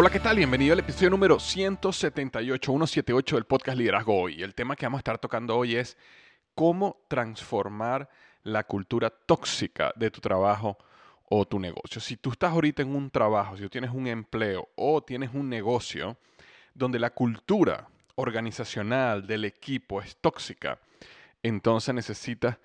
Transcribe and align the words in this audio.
Hola, 0.00 0.10
¿qué 0.10 0.20
tal? 0.20 0.36
Bienvenido 0.36 0.74
al 0.74 0.78
episodio 0.78 1.10
número 1.10 1.40
178, 1.40 2.70
178 2.70 3.34
del 3.34 3.46
podcast 3.46 3.76
Liderazgo 3.76 4.16
Hoy. 4.16 4.44
El 4.44 4.54
tema 4.54 4.76
que 4.76 4.86
vamos 4.86 4.98
a 4.98 5.00
estar 5.00 5.18
tocando 5.18 5.56
hoy 5.56 5.74
es 5.74 5.96
cómo 6.54 7.04
transformar 7.08 8.08
la 8.44 8.62
cultura 8.62 9.10
tóxica 9.10 9.92
de 9.96 10.12
tu 10.12 10.20
trabajo 10.20 10.78
o 11.28 11.44
tu 11.46 11.58
negocio. 11.58 12.00
Si 12.00 12.16
tú 12.16 12.30
estás 12.30 12.52
ahorita 12.52 12.82
en 12.82 12.94
un 12.94 13.10
trabajo, 13.10 13.56
si 13.56 13.64
tú 13.64 13.70
tienes 13.70 13.90
un 13.90 14.06
empleo 14.06 14.68
o 14.76 15.02
tienes 15.02 15.30
un 15.34 15.48
negocio 15.48 16.16
donde 16.74 17.00
la 17.00 17.10
cultura 17.10 17.88
organizacional 18.14 19.26
del 19.26 19.46
equipo 19.46 20.00
es 20.00 20.16
tóxica, 20.18 20.78
entonces 21.42 21.92
necesitas 21.92 22.56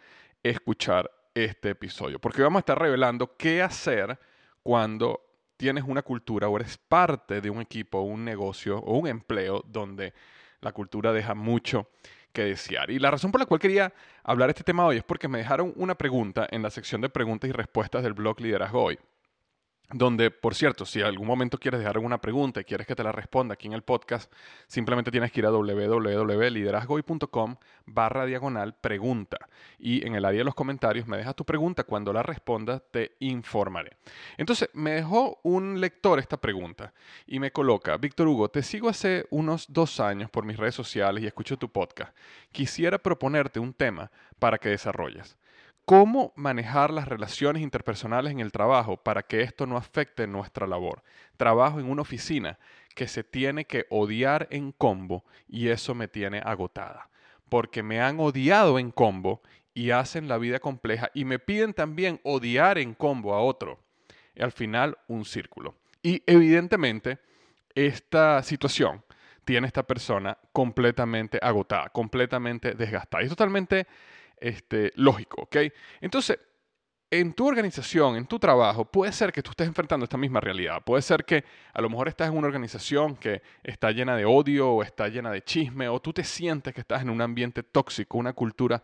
escuchar 0.44 1.10
este 1.34 1.72
episodio, 1.72 2.20
porque 2.20 2.44
vamos 2.44 2.60
a 2.60 2.62
estar 2.62 2.78
revelando 2.78 3.36
qué 3.38 3.64
hacer 3.64 4.20
cuando 4.62 5.23
tienes 5.64 5.86
una 5.88 6.02
cultura 6.02 6.50
o 6.50 6.58
eres 6.58 6.78
parte 6.78 7.40
de 7.40 7.50
un 7.50 7.62
equipo, 7.62 8.02
un 8.02 8.26
negocio 8.26 8.80
o 8.80 8.98
un 8.98 9.08
empleo 9.08 9.64
donde 9.66 10.14
la 10.60 10.74
cultura 10.74 11.14
deja 11.14 11.36
mucho 11.36 11.88
que 12.34 12.44
desear. 12.44 12.92
Y 12.92 13.00
la 13.00 13.10
razón 13.10 13.32
por 13.32 13.40
la 13.40 13.46
cual 13.46 13.62
quería 13.62 13.94
hablar 14.26 14.50
este 14.50 14.66
tema 14.66 14.86
hoy 14.86 14.98
es 14.98 15.06
porque 15.06 15.30
me 15.30 15.38
dejaron 15.38 15.72
una 15.78 15.96
pregunta 15.96 16.46
en 16.52 16.64
la 16.64 16.70
sección 16.70 17.00
de 17.00 17.08
preguntas 17.08 17.50
y 17.50 17.54
respuestas 17.54 18.04
del 18.04 18.12
blog 18.12 18.42
Liderazgo 18.42 18.84
Hoy 18.84 19.00
donde, 19.92 20.32
por 20.32 20.56
cierto, 20.56 20.86
si 20.86 21.02
algún 21.02 21.28
momento 21.28 21.60
quieres 21.60 21.80
dejar 21.80 21.98
alguna 21.98 22.20
pregunta 22.20 22.62
y 22.62 22.64
quieres 22.64 22.88
que 22.88 22.96
te 22.96 23.04
la 23.04 23.12
responda 23.12 23.54
aquí 23.54 23.68
en 23.68 23.74
el 23.74 23.84
podcast, 23.84 24.34
simplemente 24.68 25.12
tienes 25.12 25.32
que 25.32 25.42
ir 25.42 25.46
a 25.46 25.52
www.liderazgoy.com 25.52 27.58
barra 27.86 28.26
diagonal 28.26 28.74
pregunta. 28.76 29.50
Y 29.78 30.08
en 30.08 30.16
el 30.16 30.26
área 30.26 30.40
de 30.40 30.46
los 30.46 30.56
comentarios 30.56 31.08
me 31.08 31.18
dejas 31.18 31.36
tu 31.36 31.46
pregunta. 31.46 31.84
Cuando 31.84 32.12
la 32.12 32.24
responda, 32.24 32.80
te 32.80 33.16
informaré. 33.20 33.98
Entonces, 34.38 34.72
me 34.74 34.92
dejó 34.92 35.40
un 35.44 35.80
lector 35.80 36.18
esta 36.18 36.38
pregunta 36.38 36.94
y 37.28 37.40
me 37.40 37.52
coloca, 37.52 37.96
Víctor 37.98 38.28
Hugo, 38.28 38.50
te 38.50 38.64
sigo 38.64 38.90
hace 38.90 39.28
unos 39.30 39.72
dos 39.72 40.00
años 40.00 40.32
por 40.32 40.46
mis 40.46 40.58
redes 40.58 40.76
sociales 40.76 41.24
y 41.24 41.28
escucho 41.28 41.58
tu 41.58 41.70
podcast. 41.70 42.18
Quisiera 42.52 42.98
proponerte 42.98 43.60
un 43.60 43.74
tema 43.74 44.10
para 44.40 44.58
que 44.58 44.70
desarrolles 44.70 45.38
cómo 45.86 46.34
manejar 46.36 46.92
las 46.92 47.08
relaciones 47.08 47.62
interpersonales 47.62 48.32
en 48.32 48.40
el 48.40 48.52
trabajo 48.52 48.98
para 48.98 49.24
que 49.24 49.42
esto 49.42 49.66
no 49.66 49.78
afecte 49.78 50.28
nuestra 50.28 50.68
labor. 50.68 51.04
Trabajo 51.38 51.80
en 51.80 51.90
una 51.90 52.02
oficina 52.02 52.58
que 52.96 53.08
se 53.08 53.24
tiene 53.24 53.66
que 53.66 53.86
odiar 53.90 54.48
en 54.52 54.72
combo 54.72 55.26
y 55.48 55.70
eso 55.70 55.96
me 55.96 56.08
tiene 56.08 56.42
agotada, 56.44 57.10
porque 57.50 57.84
me 57.84 58.02
han 58.02 58.20
odiado 58.20 58.80
en 58.80 58.92
combo 58.92 59.42
y 59.74 59.92
hacen 59.92 60.28
la 60.28 60.38
vida 60.38 60.60
compleja 60.60 61.10
y 61.14 61.26
me 61.26 61.40
piden 61.40 61.74
también 61.74 62.20
odiar 62.24 62.78
en 62.78 62.94
combo 62.94 63.34
a 63.34 63.42
otro. 63.42 63.80
Al 64.40 64.52
final, 64.52 64.98
un 65.08 65.26
círculo. 65.26 65.76
Y 66.02 66.24
evidentemente, 66.26 67.20
esta 67.76 68.42
situación 68.44 69.04
tiene 69.46 69.68
esta 69.68 69.84
persona 69.84 70.38
completamente 70.52 71.40
agotada, 71.42 71.90
completamente 71.90 72.74
desgastada. 72.74 73.24
Y 73.24 73.26
es 73.26 73.30
totalmente 73.30 73.88
este, 74.44 74.92
lógico, 74.96 75.44
¿ok? 75.44 75.56
Entonces, 76.02 76.38
en 77.10 77.34
tu 77.34 77.48
organización, 77.48 78.18
en 78.18 78.26
tu 78.26 78.40
trabajo, 78.40 78.84
puede 78.84 79.14
ser 79.14 79.32
que 79.32 79.42
tú 79.42 79.52
estés 79.52 79.68
enfrentando 79.68 80.04
esta 80.04 80.18
misma 80.18 80.42
realidad. 80.42 80.84
Puede 80.84 81.02
ser 81.02 81.24
que 81.24 81.46
a 81.74 81.82
lo 81.82 81.90
mejor 81.90 82.10
estás 82.10 82.28
en 82.28 82.38
una 82.38 82.48
organización 82.48 83.16
que 83.16 83.42
está 83.64 83.92
llena 83.92 84.18
de 84.18 84.26
odio 84.26 84.70
o 84.70 84.84
está 84.84 85.08
llena 85.08 85.32
de 85.32 85.44
chisme 85.44 85.88
o 85.88 86.02
tú 86.02 86.12
te 86.12 86.26
sientes 86.26 86.74
que 86.74 86.82
estás 86.82 87.04
en 87.04 87.10
un 87.10 87.22
ambiente 87.22 87.64
tóxico, 87.64 88.18
una 88.18 88.34
cultura 88.34 88.84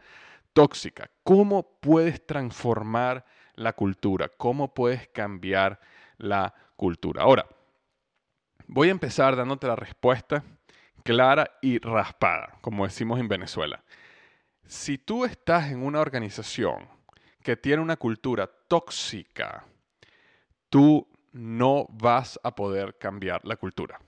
tóxica. 0.54 1.10
¿Cómo 1.24 1.80
puedes 1.82 2.26
transformar 2.26 3.26
la 3.56 3.74
cultura? 3.74 4.30
¿Cómo 4.30 4.74
puedes 4.74 5.10
cambiar 5.10 5.82
la 6.18 6.54
cultura? 6.78 7.24
Ahora, 7.24 7.46
voy 8.68 8.88
a 8.88 8.92
empezar 8.92 9.36
dándote 9.36 9.68
la 9.68 9.76
respuesta 9.76 10.42
clara 11.04 11.52
y 11.62 11.80
raspada, 11.80 12.60
como 12.62 12.86
decimos 12.86 13.20
en 13.20 13.28
Venezuela. 13.28 13.84
Si 14.70 14.98
tú 15.00 15.26
estás 15.26 15.72
en 15.72 15.82
una 15.82 16.00
organización 16.00 16.88
que 17.42 17.58
tiene 17.58 17.82
una 17.82 17.98
cultura 17.98 18.48
tóxica, 18.68 19.66
tú 20.70 21.08
no 21.32 21.88
vas 21.90 22.40
a 22.44 22.54
poder 22.54 23.00
cambiar 23.00 23.44
la 23.46 23.56
cultura. 23.56 24.00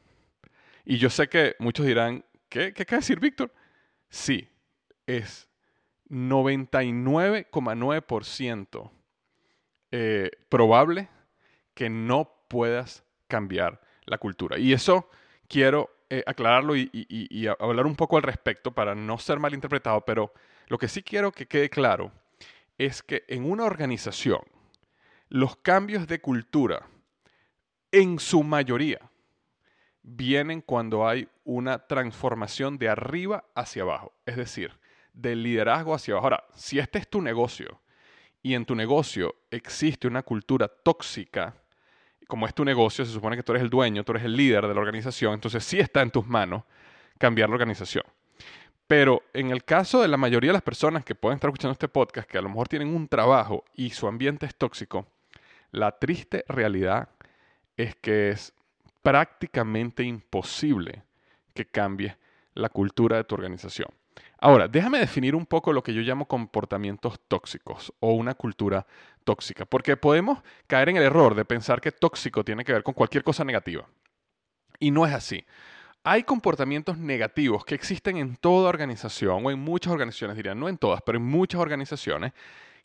Y 0.85 0.99
yo 0.99 1.09
sé 1.09 1.29
que 1.29 1.55
muchos 1.57 1.87
dirán, 1.87 2.23
¿qué, 2.47 2.75
qué 2.75 2.85
quiere 2.85 3.01
decir 3.01 3.19
Víctor? 3.19 3.51
Sí, 4.07 4.47
es 5.07 5.49
99,9% 6.11 8.91
eh, 9.89 10.29
probable 10.47 11.09
que 11.73 11.89
no 11.89 12.31
puedas 12.47 13.03
cambiar 13.27 13.81
la 14.05 14.19
cultura. 14.19 14.59
Y 14.59 14.73
eso 14.73 15.09
quiero 15.47 15.89
eh, 16.13 16.25
aclararlo 16.27 16.75
y, 16.75 17.47
hablar 17.57 17.85
un 17.85 17.95
poco 17.95 18.17
al 18.17 18.23
respecto 18.23 18.73
para 18.73 18.93
no 18.93 19.17
ser 19.17 19.39
malinterpretado, 19.39 20.01
pero 20.01 20.33
lo 20.71 20.77
que 20.77 20.87
sí 20.87 21.03
quiero 21.03 21.33
que 21.33 21.47
quede 21.47 21.69
claro 21.69 22.13
es 22.77 23.03
que 23.03 23.25
en 23.27 23.43
una 23.43 23.65
organización 23.65 24.39
los 25.27 25.57
cambios 25.57 26.07
de 26.07 26.21
cultura, 26.21 26.87
en 27.91 28.17
su 28.19 28.41
mayoría, 28.41 29.01
vienen 30.01 30.61
cuando 30.61 31.05
hay 31.05 31.27
una 31.43 31.77
transformación 31.87 32.77
de 32.77 32.87
arriba 32.87 33.43
hacia 33.53 33.81
abajo, 33.81 34.13
es 34.25 34.37
decir, 34.37 34.71
del 35.11 35.43
liderazgo 35.43 35.93
hacia 35.93 36.13
abajo. 36.13 36.27
Ahora, 36.27 36.45
si 36.55 36.79
este 36.79 36.99
es 36.99 37.09
tu 37.09 37.21
negocio 37.21 37.81
y 38.41 38.53
en 38.53 38.63
tu 38.63 38.73
negocio 38.73 39.35
existe 39.51 40.07
una 40.07 40.23
cultura 40.23 40.69
tóxica, 40.69 41.53
como 42.29 42.47
es 42.47 42.53
tu 42.53 42.63
negocio, 42.63 43.03
se 43.03 43.11
supone 43.11 43.35
que 43.35 43.43
tú 43.43 43.51
eres 43.51 43.63
el 43.63 43.69
dueño, 43.69 44.05
tú 44.05 44.13
eres 44.13 44.23
el 44.23 44.37
líder 44.37 44.65
de 44.67 44.73
la 44.73 44.79
organización, 44.79 45.33
entonces 45.33 45.65
sí 45.65 45.81
está 45.81 46.01
en 46.01 46.11
tus 46.11 46.25
manos 46.25 46.63
cambiar 47.17 47.49
la 47.49 47.55
organización. 47.55 48.05
Pero 48.91 49.23
en 49.31 49.51
el 49.51 49.63
caso 49.63 50.01
de 50.01 50.09
la 50.09 50.17
mayoría 50.17 50.49
de 50.49 50.55
las 50.55 50.61
personas 50.61 51.05
que 51.05 51.15
pueden 51.15 51.37
estar 51.37 51.47
escuchando 51.47 51.71
este 51.71 51.87
podcast, 51.87 52.29
que 52.29 52.37
a 52.37 52.41
lo 52.41 52.49
mejor 52.49 52.67
tienen 52.67 52.93
un 52.93 53.07
trabajo 53.07 53.63
y 53.73 53.91
su 53.91 54.05
ambiente 54.05 54.45
es 54.45 54.53
tóxico, 54.53 55.07
la 55.71 55.97
triste 55.97 56.43
realidad 56.49 57.07
es 57.77 57.95
que 57.95 58.31
es 58.31 58.51
prácticamente 59.01 60.03
imposible 60.03 61.03
que 61.53 61.65
cambie 61.65 62.17
la 62.53 62.67
cultura 62.67 63.15
de 63.15 63.23
tu 63.23 63.33
organización. 63.33 63.87
Ahora, 64.39 64.67
déjame 64.67 64.99
definir 64.99 65.35
un 65.35 65.45
poco 65.45 65.71
lo 65.71 65.83
que 65.83 65.93
yo 65.93 66.01
llamo 66.01 66.27
comportamientos 66.27 67.17
tóxicos 67.29 67.93
o 68.01 68.11
una 68.11 68.33
cultura 68.33 68.85
tóxica, 69.23 69.63
porque 69.63 69.95
podemos 69.95 70.39
caer 70.67 70.89
en 70.89 70.97
el 70.97 71.03
error 71.03 71.33
de 71.33 71.45
pensar 71.45 71.79
que 71.79 71.93
tóxico 71.93 72.43
tiene 72.43 72.65
que 72.65 72.73
ver 72.73 72.83
con 72.83 72.93
cualquier 72.93 73.23
cosa 73.23 73.45
negativa. 73.45 73.87
Y 74.79 74.91
no 74.91 75.05
es 75.05 75.13
así. 75.13 75.45
Hay 76.03 76.23
comportamientos 76.23 76.97
negativos 76.97 77.63
que 77.63 77.75
existen 77.75 78.17
en 78.17 78.35
toda 78.35 78.69
organización 78.69 79.45
o 79.45 79.51
en 79.51 79.59
muchas 79.59 79.93
organizaciones, 79.93 80.35
diría, 80.35 80.55
no 80.55 80.67
en 80.67 80.79
todas, 80.79 80.99
pero 81.03 81.19
en 81.19 81.23
muchas 81.23 81.61
organizaciones, 81.61 82.33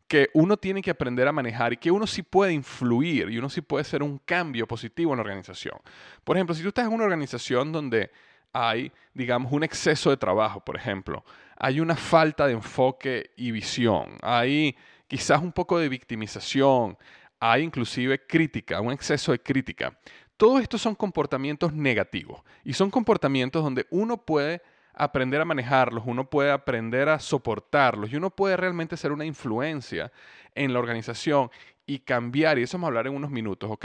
que 0.06 0.28
uno 0.34 0.58
tiene 0.58 0.82
que 0.82 0.90
aprender 0.90 1.26
a 1.26 1.32
manejar 1.32 1.72
y 1.72 1.78
que 1.78 1.90
uno 1.90 2.06
sí 2.06 2.22
puede 2.22 2.52
influir 2.52 3.30
y 3.30 3.38
uno 3.38 3.48
sí 3.48 3.62
puede 3.62 3.80
hacer 3.80 4.02
un 4.02 4.18
cambio 4.18 4.66
positivo 4.66 5.12
en 5.12 5.16
la 5.16 5.22
organización. 5.22 5.78
Por 6.24 6.36
ejemplo, 6.36 6.54
si 6.54 6.62
tú 6.62 6.68
estás 6.68 6.86
en 6.86 6.92
una 6.92 7.04
organización 7.04 7.72
donde 7.72 8.10
hay, 8.52 8.92
digamos, 9.14 9.50
un 9.50 9.64
exceso 9.64 10.10
de 10.10 10.18
trabajo, 10.18 10.60
por 10.60 10.76
ejemplo, 10.76 11.24
hay 11.56 11.80
una 11.80 11.96
falta 11.96 12.46
de 12.46 12.52
enfoque 12.52 13.30
y 13.36 13.50
visión, 13.50 14.18
hay 14.20 14.76
quizás 15.08 15.40
un 15.40 15.52
poco 15.52 15.78
de 15.78 15.88
victimización, 15.88 16.98
hay 17.40 17.62
inclusive 17.62 18.26
crítica, 18.26 18.80
un 18.80 18.92
exceso 18.92 19.32
de 19.32 19.38
crítica. 19.40 19.98
Todo 20.36 20.58
esto 20.58 20.78
son 20.78 20.94
comportamientos 20.94 21.72
negativos 21.72 22.42
y 22.64 22.74
son 22.74 22.90
comportamientos 22.90 23.62
donde 23.62 23.86
uno 23.90 24.18
puede 24.18 24.62
aprender 24.92 25.40
a 25.40 25.44
manejarlos, 25.44 26.04
uno 26.06 26.28
puede 26.28 26.50
aprender 26.50 27.08
a 27.08 27.18
soportarlos 27.18 28.10
y 28.10 28.16
uno 28.16 28.30
puede 28.30 28.56
realmente 28.56 28.96
ser 28.96 29.12
una 29.12 29.24
influencia 29.24 30.10
en 30.54 30.72
la 30.72 30.78
organización 30.78 31.50
y 31.86 32.00
cambiar, 32.00 32.58
y 32.58 32.62
eso 32.62 32.76
vamos 32.76 32.86
a 32.86 32.88
hablar 32.88 33.06
en 33.06 33.14
unos 33.14 33.30
minutos, 33.30 33.70
¿ok? 33.70 33.84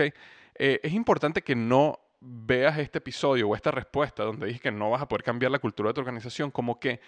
Eh, 0.55 0.79
es 0.81 0.93
importante 0.93 1.41
que 1.41 1.55
no 1.55 1.99
veas 2.19 2.77
este 2.77 2.99
episodio 2.99 3.49
o 3.49 3.55
esta 3.55 3.71
respuesta 3.71 4.23
donde 4.23 4.47
dije 4.47 4.59
que 4.59 4.71
no 4.71 4.89
vas 4.89 5.01
a 5.01 5.07
poder 5.07 5.23
cambiar 5.23 5.51
la 5.51 5.59
cultura 5.59 5.89
de 5.89 5.93
tu 5.93 6.01
organización 6.01 6.51
como 6.51 6.79
que 6.79 6.99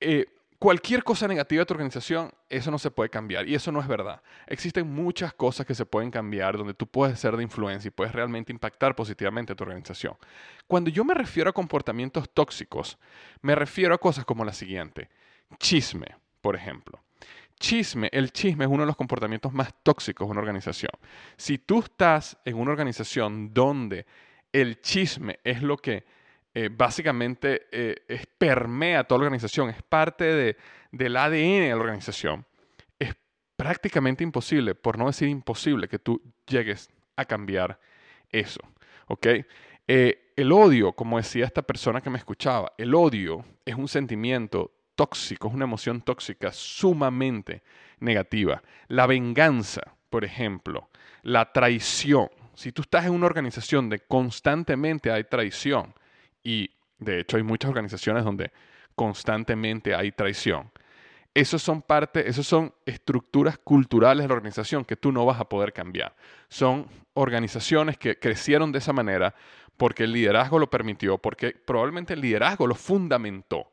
eh, 0.00 0.26
cualquier 0.62 1.02
cosa 1.02 1.26
negativa 1.26 1.62
de 1.62 1.66
tu 1.66 1.74
organización, 1.74 2.30
eso 2.48 2.70
no 2.70 2.78
se 2.78 2.92
puede 2.92 3.10
cambiar. 3.10 3.48
Y 3.48 3.56
eso 3.56 3.72
no 3.72 3.80
es 3.80 3.88
verdad. 3.88 4.22
Existen 4.46 4.88
muchas 4.88 5.34
cosas 5.34 5.66
que 5.66 5.74
se 5.74 5.84
pueden 5.84 6.12
cambiar 6.12 6.56
donde 6.56 6.72
tú 6.72 6.86
puedes 6.86 7.18
ser 7.18 7.36
de 7.36 7.42
influencia 7.42 7.88
y 7.88 7.90
puedes 7.90 8.12
realmente 8.12 8.52
impactar 8.52 8.94
positivamente 8.94 9.52
a 9.52 9.56
tu 9.56 9.64
organización. 9.64 10.16
Cuando 10.68 10.88
yo 10.88 11.04
me 11.04 11.14
refiero 11.14 11.50
a 11.50 11.52
comportamientos 11.52 12.30
tóxicos, 12.32 12.96
me 13.40 13.56
refiero 13.56 13.92
a 13.92 13.98
cosas 13.98 14.24
como 14.24 14.44
la 14.44 14.52
siguiente. 14.52 15.10
Chisme, 15.58 16.06
por 16.40 16.54
ejemplo. 16.54 17.00
Chisme, 17.58 18.08
el 18.12 18.30
chisme 18.30 18.64
es 18.64 18.70
uno 18.70 18.84
de 18.84 18.86
los 18.86 18.96
comportamientos 18.96 19.52
más 19.52 19.74
tóxicos 19.82 20.28
de 20.28 20.30
una 20.30 20.42
organización. 20.42 20.92
Si 21.36 21.58
tú 21.58 21.80
estás 21.80 22.38
en 22.44 22.56
una 22.56 22.70
organización 22.70 23.52
donde 23.52 24.06
el 24.52 24.80
chisme 24.80 25.40
es 25.42 25.60
lo 25.60 25.76
que 25.76 26.04
eh, 26.54 26.68
básicamente 26.70 27.66
eh, 27.72 28.24
permea 28.38 29.04
toda 29.04 29.20
la 29.20 29.24
organización, 29.26 29.70
es 29.70 29.82
parte 29.82 30.24
de, 30.24 30.56
del 30.90 31.16
ADN 31.16 31.60
de 31.62 31.68
la 31.70 31.76
organización, 31.76 32.44
es 32.98 33.14
prácticamente 33.56 34.22
imposible, 34.22 34.74
por 34.74 34.98
no 34.98 35.06
decir 35.06 35.28
imposible, 35.28 35.88
que 35.88 35.98
tú 35.98 36.20
llegues 36.46 36.90
a 37.16 37.24
cambiar 37.24 37.78
eso. 38.30 38.60
¿ok? 39.08 39.26
Eh, 39.88 40.32
el 40.36 40.52
odio, 40.52 40.92
como 40.92 41.18
decía 41.18 41.44
esta 41.44 41.62
persona 41.62 42.00
que 42.00 42.10
me 42.10 42.18
escuchaba, 42.18 42.72
el 42.78 42.94
odio 42.94 43.44
es 43.64 43.74
un 43.74 43.88
sentimiento 43.88 44.72
tóxico, 44.94 45.48
es 45.48 45.54
una 45.54 45.64
emoción 45.64 46.00
tóxica 46.02 46.52
sumamente 46.52 47.62
negativa. 48.00 48.62
La 48.88 49.06
venganza, 49.06 49.82
por 50.10 50.24
ejemplo, 50.24 50.88
la 51.22 51.52
traición. 51.52 52.28
Si 52.54 52.72
tú 52.72 52.82
estás 52.82 53.06
en 53.06 53.12
una 53.12 53.26
organización 53.26 53.88
de 53.88 54.00
constantemente 54.00 55.10
hay 55.10 55.24
traición, 55.24 55.94
y 56.42 56.70
de 56.98 57.20
hecho 57.20 57.36
hay 57.36 57.42
muchas 57.42 57.68
organizaciones 57.70 58.24
donde 58.24 58.52
constantemente 58.94 59.94
hay 59.94 60.12
traición. 60.12 60.70
Esos 61.34 61.62
son 61.62 61.80
parte, 61.80 62.28
esos 62.28 62.46
son 62.46 62.74
estructuras 62.84 63.56
culturales 63.56 64.24
de 64.24 64.28
la 64.28 64.34
organización 64.34 64.84
que 64.84 64.96
tú 64.96 65.12
no 65.12 65.24
vas 65.24 65.40
a 65.40 65.48
poder 65.48 65.72
cambiar. 65.72 66.14
Son 66.48 66.86
organizaciones 67.14 67.96
que 67.96 68.18
crecieron 68.18 68.70
de 68.70 68.78
esa 68.78 68.92
manera 68.92 69.34
porque 69.78 70.04
el 70.04 70.12
liderazgo 70.12 70.58
lo 70.58 70.68
permitió, 70.68 71.16
porque 71.16 71.52
probablemente 71.52 72.12
el 72.12 72.20
liderazgo 72.20 72.66
lo 72.66 72.74
fundamentó. 72.74 73.70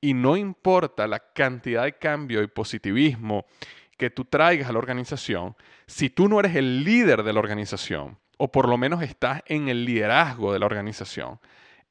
Y 0.00 0.14
no 0.14 0.36
importa 0.36 1.06
la 1.06 1.18
cantidad 1.18 1.84
de 1.84 1.98
cambio 1.98 2.42
y 2.42 2.46
positivismo 2.46 3.44
que 3.96 4.10
tú 4.10 4.24
traigas 4.24 4.68
a 4.68 4.72
la 4.72 4.78
organización, 4.78 5.54
si 5.86 6.10
tú 6.10 6.28
no 6.28 6.40
eres 6.40 6.56
el 6.56 6.84
líder 6.84 7.22
de 7.22 7.32
la 7.32 7.38
organización, 7.38 8.18
o 8.38 8.50
por 8.50 8.68
lo 8.68 8.76
menos 8.76 9.02
estás 9.02 9.42
en 9.46 9.68
el 9.68 9.84
liderazgo 9.84 10.52
de 10.52 10.58
la 10.58 10.66
organización, 10.66 11.38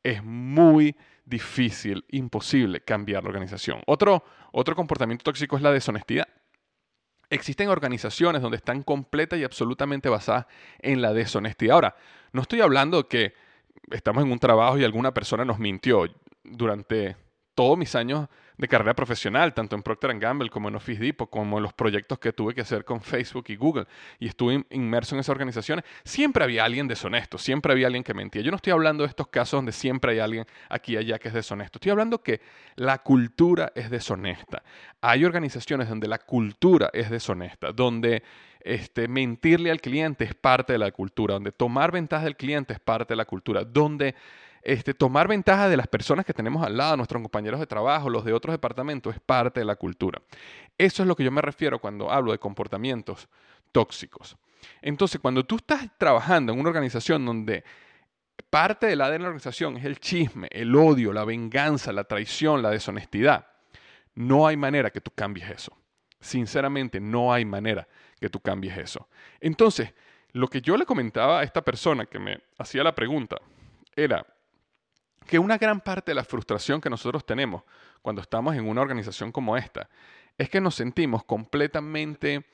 es 0.03 0.23
muy 0.23 0.95
difícil, 1.25 2.05
imposible 2.09 2.81
cambiar 2.81 3.23
la 3.23 3.29
organización. 3.29 3.81
Otro, 3.85 4.23
otro 4.51 4.75
comportamiento 4.75 5.23
tóxico 5.23 5.55
es 5.55 5.61
la 5.61 5.71
deshonestidad. 5.71 6.27
Existen 7.29 7.69
organizaciones 7.69 8.41
donde 8.41 8.57
están 8.57 8.83
completa 8.83 9.37
y 9.37 9.43
absolutamente 9.43 10.09
basadas 10.09 10.45
en 10.79 11.01
la 11.01 11.13
deshonestidad. 11.13 11.75
Ahora, 11.75 11.95
no 12.31 12.41
estoy 12.41 12.61
hablando 12.61 13.07
que 13.07 13.33
estamos 13.91 14.23
en 14.23 14.31
un 14.31 14.39
trabajo 14.39 14.77
y 14.77 14.83
alguna 14.83 15.13
persona 15.13 15.45
nos 15.45 15.59
mintió. 15.59 16.05
Durante 16.43 17.15
todos 17.55 17.77
mis 17.77 17.95
años 17.95 18.27
de 18.57 18.67
carrera 18.67 18.93
profesional, 18.93 19.53
tanto 19.53 19.75
en 19.75 19.81
Procter 19.81 20.17
Gamble 20.19 20.49
como 20.49 20.69
en 20.69 20.75
Office 20.75 21.01
Depot, 21.01 21.29
como 21.29 21.57
en 21.57 21.63
los 21.63 21.73
proyectos 21.73 22.19
que 22.19 22.33
tuve 22.33 22.53
que 22.53 22.61
hacer 22.61 22.85
con 22.85 23.01
Facebook 23.01 23.45
y 23.47 23.55
Google, 23.55 23.85
y 24.19 24.27
estuve 24.27 24.65
inmerso 24.69 25.15
en 25.15 25.19
esas 25.19 25.29
organizaciones, 25.29 25.85
siempre 26.03 26.43
había 26.43 26.63
alguien 26.63 26.87
deshonesto, 26.87 27.37
siempre 27.37 27.73
había 27.73 27.87
alguien 27.87 28.03
que 28.03 28.13
mentía. 28.13 28.41
Yo 28.41 28.51
no 28.51 28.57
estoy 28.57 28.73
hablando 28.73 29.03
de 29.03 29.09
estos 29.09 29.27
casos 29.27 29.57
donde 29.57 29.71
siempre 29.71 30.13
hay 30.13 30.19
alguien 30.19 30.45
aquí 30.69 30.93
y 30.93 30.97
allá 30.97 31.17
que 31.17 31.29
es 31.29 31.33
deshonesto, 31.33 31.77
estoy 31.77 31.91
hablando 31.91 32.21
que 32.21 32.41
la 32.75 32.99
cultura 32.99 33.71
es 33.75 33.89
deshonesta. 33.89 34.63
Hay 35.01 35.25
organizaciones 35.25 35.89
donde 35.89 36.07
la 36.07 36.19
cultura 36.19 36.89
es 36.93 37.09
deshonesta, 37.09 37.71
donde 37.71 38.23
este, 38.63 39.07
mentirle 39.07 39.71
al 39.71 39.81
cliente 39.81 40.23
es 40.23 40.35
parte 40.35 40.73
de 40.73 40.79
la 40.79 40.91
cultura, 40.91 41.33
donde 41.33 41.51
tomar 41.51 41.91
ventaja 41.91 42.23
del 42.23 42.37
cliente 42.37 42.73
es 42.73 42.79
parte 42.79 43.13
de 43.13 43.17
la 43.17 43.25
cultura, 43.25 43.65
donde 43.65 44.15
este, 44.63 44.93
tomar 44.93 45.27
ventaja 45.27 45.67
de 45.67 45.77
las 45.77 45.87
personas 45.87 46.25
que 46.25 46.33
tenemos 46.33 46.65
al 46.65 46.77
lado, 46.77 46.97
nuestros 46.97 47.21
compañeros 47.21 47.59
de 47.59 47.67
trabajo, 47.67 48.09
los 48.09 48.23
de 48.23 48.33
otros 48.33 48.53
departamentos, 48.53 49.13
es 49.13 49.21
parte 49.21 49.59
de 49.59 49.65
la 49.65 49.75
cultura. 49.75 50.21
Eso 50.77 51.03
es 51.03 51.07
lo 51.07 51.15
que 51.15 51.23
yo 51.23 51.31
me 51.31 51.41
refiero 51.41 51.79
cuando 51.79 52.09
hablo 52.09 52.31
de 52.31 52.39
comportamientos 52.39 53.27
tóxicos. 53.71 54.37
Entonces, 54.81 55.19
cuando 55.19 55.43
tú 55.45 55.57
estás 55.57 55.89
trabajando 55.97 56.53
en 56.53 56.59
una 56.59 56.69
organización 56.69 57.25
donde 57.25 57.63
parte 58.49 58.87
del 58.87 59.01
ADN 59.01 59.11
de 59.11 59.19
la 59.19 59.25
organización 59.25 59.77
es 59.77 59.85
el 59.85 59.99
chisme, 59.99 60.47
el 60.51 60.73
odio, 60.75 61.11
la 61.11 61.25
venganza, 61.25 61.91
la 61.91 62.05
traición, 62.05 62.61
la 62.61 62.69
deshonestidad, 62.69 63.47
no 64.15 64.47
hay 64.47 64.55
manera 64.55 64.91
que 64.91 65.01
tú 65.01 65.11
cambies 65.13 65.49
eso. 65.49 65.77
Sinceramente, 66.19 67.01
no 67.01 67.33
hay 67.33 67.43
manera 67.43 67.87
que 68.19 68.29
tú 68.29 68.39
cambies 68.39 68.77
eso. 68.77 69.09
Entonces, 69.41 69.93
lo 70.31 70.47
que 70.47 70.61
yo 70.61 70.77
le 70.77 70.85
comentaba 70.85 71.41
a 71.41 71.43
esta 71.43 71.61
persona 71.61 72.05
que 72.05 72.19
me 72.19 72.39
hacía 72.57 72.83
la 72.83 72.95
pregunta 72.95 73.37
era, 73.95 74.25
que 75.25 75.39
una 75.39 75.57
gran 75.57 75.81
parte 75.81 76.11
de 76.11 76.15
la 76.15 76.23
frustración 76.23 76.81
que 76.81 76.89
nosotros 76.89 77.25
tenemos 77.25 77.63
cuando 78.01 78.21
estamos 78.21 78.55
en 78.55 78.67
una 78.67 78.81
organización 78.81 79.31
como 79.31 79.57
esta 79.57 79.89
es 80.37 80.49
que 80.49 80.61
nos 80.61 80.75
sentimos 80.75 81.23
completamente, 81.23 82.45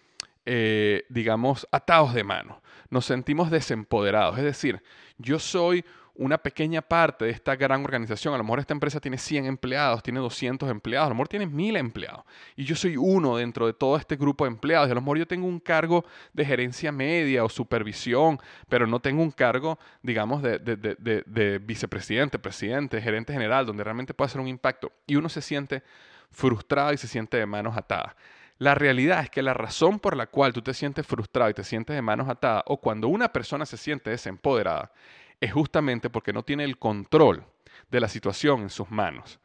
eh, 0.46 1.06
digamos, 1.10 1.68
atados 1.72 2.14
de 2.14 2.24
mano, 2.24 2.62
nos 2.90 3.06
sentimos 3.06 3.50
desempoderados. 3.50 4.38
Es 4.38 4.44
decir, 4.44 4.82
yo 5.18 5.40
soy 5.40 5.86
una 6.20 6.38
pequeña 6.38 6.82
parte 6.82 7.26
de 7.26 7.32
esta 7.32 7.56
gran 7.56 7.84
organización. 7.84 8.34
A 8.34 8.38
lo 8.38 8.44
mejor 8.44 8.60
esta 8.60 8.74
empresa 8.74 9.00
tiene 9.00 9.18
100 9.18 9.46
empleados, 9.46 10.04
tiene 10.04 10.20
200 10.20 10.70
empleados, 10.70 11.08
a 11.08 11.10
lo 11.10 11.16
mejor 11.16 11.30
tiene 11.30 11.46
1000 11.46 11.78
empleados. 11.78 12.26
Y 12.58 12.66
yo 12.66 12.76
soy 12.76 12.98
uno 12.98 13.38
dentro 13.38 13.66
de 13.66 13.74
todo 13.74 13.96
este 13.96 14.18
grupo 14.18 14.44
de 14.44 14.50
empleados. 14.50 14.90
Y 14.90 14.92
a 14.92 14.96
lo 14.96 15.02
mejor 15.02 15.18
yo 15.18 15.26
tengo 15.26 15.48
un 15.48 15.62
cargo 15.62 16.04
de 16.34 16.46
gerencia 16.46 16.92
media 16.92 17.46
o 17.46 17.50
supervisión, 17.50 18.38
pero 18.68 18.86
no 18.86 19.00
tengo 19.00 19.24
un 19.24 19.32
cargo, 19.32 19.80
digamos, 20.04 20.42
de, 20.42 20.60
de 20.60 21.60
vicepresidente, 21.60 22.38
presidente, 22.38 23.02
gerente 23.02 23.32
general, 23.32 23.66
donde 23.66 23.86
realmente 23.86 24.14
puede 24.14 24.28
hacer 24.28 24.42
un 24.42 24.50
impacto. 24.50 24.92
Y 25.08 25.16
uno 25.16 25.30
se 25.30 25.42
siente 25.42 25.84
frustrado 26.32 26.92
y 26.92 26.98
se 26.98 27.08
siente 27.08 27.38
de 27.38 27.46
manos 27.46 27.78
atadas. 27.78 28.14
La 28.58 28.76
realidad 28.76 29.22
es 29.24 29.30
que 29.30 29.42
la 29.42 29.54
razón 29.54 30.00
por 30.00 30.18
la 30.18 30.28
cual 30.28 30.52
tú 30.52 30.62
te 30.62 30.74
sientes 30.74 31.08
frustrado 31.08 31.50
y 31.50 31.54
te 31.54 31.64
sientes 31.64 31.96
de 31.96 32.02
manos 32.02 32.28
atadas, 32.28 32.64
o 32.66 32.76
cuando 32.76 33.08
una 33.08 33.32
persona 33.32 33.66
se 33.66 33.78
siente 33.78 34.10
desempoderada, 34.10 34.92
es 35.39 35.53
justamente 35.53 36.10
porque 36.10 36.34
no 36.34 36.43
tiene 36.43 36.63
el 36.63 36.77
control 36.77 37.46
de 37.89 38.00
la 38.00 38.08
situación 38.08 38.62
en 38.62 38.69
sus 38.69 38.89
manos. 38.91 39.39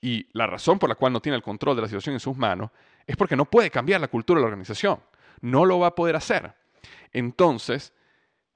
Y 0.00 0.28
la 0.32 0.46
razón 0.46 0.78
por 0.78 0.88
la 0.88 0.94
cual 0.94 1.12
no 1.12 1.20
tiene 1.20 1.36
el 1.36 1.42
control 1.42 1.76
de 1.76 1.82
la 1.82 1.88
situación 1.88 2.14
en 2.14 2.20
sus 2.20 2.36
manos 2.36 2.70
es 3.06 3.16
porque 3.16 3.36
no 3.36 3.44
puede 3.44 3.70
cambiar 3.70 4.00
la 4.00 4.08
cultura 4.08 4.38
de 4.38 4.42
la 4.42 4.48
organización. 4.48 5.00
No 5.40 5.64
lo 5.64 5.78
va 5.78 5.88
a 5.88 5.94
poder 5.94 6.16
hacer. 6.16 6.54
Entonces, 7.12 7.92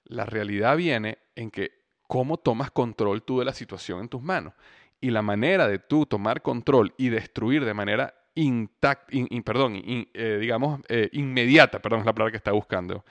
la 0.05 0.27
realidad 0.27 0.77
viene 0.77 1.19
en 1.35 1.51
que 1.51 1.73
cómo 2.07 2.37
tomas 2.37 2.71
control 2.71 3.23
tú 3.23 3.39
de 3.39 3.45
la 3.45 3.53
situación 3.53 4.01
en 4.01 4.09
tus 4.09 4.23
manos. 4.23 4.55
Y 5.01 5.11
la 5.11 5.23
manera 5.23 5.67
de 5.69 5.79
tú 5.79 6.07
tomar 6.07 6.43
control 6.43 6.93
y 6.99 7.09
destruir 7.09 7.65
de 7.65 7.75
manera 7.75 8.15
intacta, 8.35 9.17
perdón, 9.45 9.81
eh, 9.85 10.39
digamos, 10.41 10.81
eh, 10.89 11.09
inmediata, 11.13 11.81
perdón, 11.81 12.01
es 12.01 12.07
la 12.07 12.13
palabra 12.13 12.33
que 12.33 12.37
está 12.37 12.53
buscando, 12.53 13.05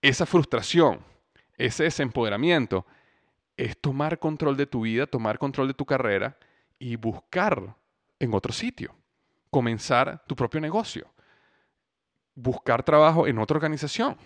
esa 0.00 0.26
frustración 0.26 1.00
ese 1.56 1.84
desempoderamiento 1.84 2.86
es 3.56 3.78
tomar 3.78 4.18
control 4.18 4.56
de 4.56 4.66
tu 4.66 4.82
vida, 4.82 5.06
tomar 5.06 5.38
control 5.38 5.68
de 5.68 5.74
tu 5.74 5.84
carrera 5.84 6.36
y 6.78 6.96
buscar 6.96 7.76
en 8.18 8.34
otro 8.34 8.52
sitio, 8.52 8.94
comenzar 9.50 10.24
tu 10.26 10.34
propio 10.34 10.60
negocio, 10.60 11.06
buscar 12.34 12.82
trabajo 12.82 13.26
en 13.26 13.38
otra 13.38 13.56
organización. 13.56 14.16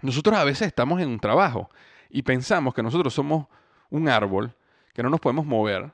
Nosotros 0.00 0.36
a 0.36 0.44
veces 0.44 0.68
estamos 0.68 1.00
en 1.00 1.08
un 1.08 1.20
trabajo 1.20 1.70
y 2.08 2.22
pensamos 2.22 2.74
que 2.74 2.82
nosotros 2.82 3.12
somos 3.12 3.46
un 3.90 4.08
árbol, 4.08 4.54
que 4.92 5.02
no 5.02 5.10
nos 5.10 5.20
podemos 5.20 5.44
mover. 5.44 5.92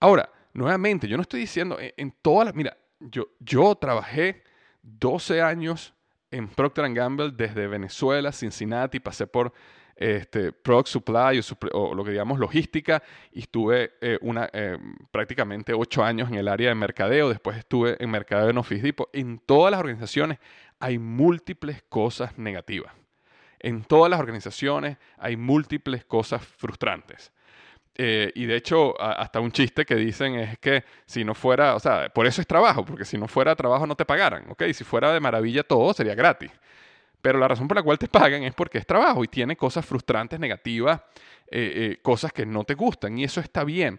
Ahora, 0.00 0.30
nuevamente, 0.52 1.08
yo 1.08 1.16
no 1.16 1.22
estoy 1.22 1.40
diciendo 1.40 1.78
en, 1.80 2.12
todas 2.22 2.46
las... 2.46 2.54
Mira, 2.54 2.76
yo, 3.00 3.28
yo 3.40 3.74
trabajé 3.74 4.42
12 4.82 5.42
años 5.42 5.94
en 6.36 6.48
Procter 6.48 6.92
Gamble 6.92 7.30
desde 7.30 7.66
Venezuela, 7.66 8.30
Cincinnati, 8.32 9.00
pasé 9.00 9.26
por 9.26 9.52
este, 9.96 10.52
Product 10.52 10.88
Supply 10.88 11.40
o, 11.72 11.94
lo 11.94 12.04
que 12.04 12.10
digamos 12.10 12.38
logística 12.38 13.02
y 13.32 13.40
estuve 13.40 13.94
eh, 14.00 14.18
una, 14.20 14.48
eh, 14.52 14.78
prácticamente 15.10 15.72
8 15.72 16.04
años 16.04 16.28
en 16.28 16.34
el 16.34 16.48
área 16.48 16.68
de 16.68 16.74
mercadeo, 16.74 17.30
después 17.30 17.56
estuve 17.56 17.96
en 17.98 18.10
mercadeo 18.10 18.50
en 18.50 18.58
Office 18.58 18.82
Depot. 18.82 19.08
En 19.14 19.38
todas 19.38 19.70
las 19.70 19.80
organizaciones 19.80 20.38
hay 20.78 20.98
múltiples 20.98 21.82
cosas 21.88 22.36
negativas. 22.36 22.92
En 23.58 23.82
todas 23.84 24.10
las 24.10 24.20
organizaciones 24.20 24.98
hay 25.16 25.36
múltiples 25.36 26.04
cosas 26.04 26.44
frustrantes. 26.44 27.32
Eh, 27.98 28.30
y 28.34 28.44
de 28.44 28.56
hecho, 28.56 29.00
hasta 29.00 29.40
un 29.40 29.50
chiste 29.50 29.86
que 29.86 29.94
dicen 29.94 30.34
es 30.34 30.58
que 30.58 30.84
si 31.06 31.24
no 31.24 31.34
fuera, 31.34 31.74
o 31.74 31.80
sea, 31.80 32.10
por 32.10 32.26
eso 32.26 32.42
es 32.42 32.46
trabajo, 32.46 32.84
porque 32.84 33.06
si 33.06 33.16
no 33.16 33.26
fuera 33.26 33.56
trabajo 33.56 33.86
no 33.86 33.96
te 33.96 34.04
pagaran, 34.04 34.50
¿ok? 34.50 34.64
Si 34.74 34.84
fuera 34.84 35.12
de 35.14 35.20
maravilla 35.20 35.62
todo, 35.62 35.94
sería 35.94 36.14
gratis. 36.14 36.50
Pero 37.22 37.38
la 37.38 37.48
razón 37.48 37.66
por 37.66 37.76
la 37.76 37.82
cual 37.82 37.98
te 37.98 38.06
pagan 38.06 38.42
es 38.42 38.54
porque 38.54 38.78
es 38.78 38.86
trabajo 38.86 39.24
y 39.24 39.28
tiene 39.28 39.56
cosas 39.56 39.86
frustrantes, 39.86 40.38
negativas, 40.38 41.00
eh, 41.50 41.72
eh, 41.92 41.98
cosas 42.02 42.32
que 42.32 42.44
no 42.44 42.64
te 42.64 42.74
gustan, 42.74 43.18
y 43.18 43.24
eso 43.24 43.40
está 43.40 43.64
bien. 43.64 43.98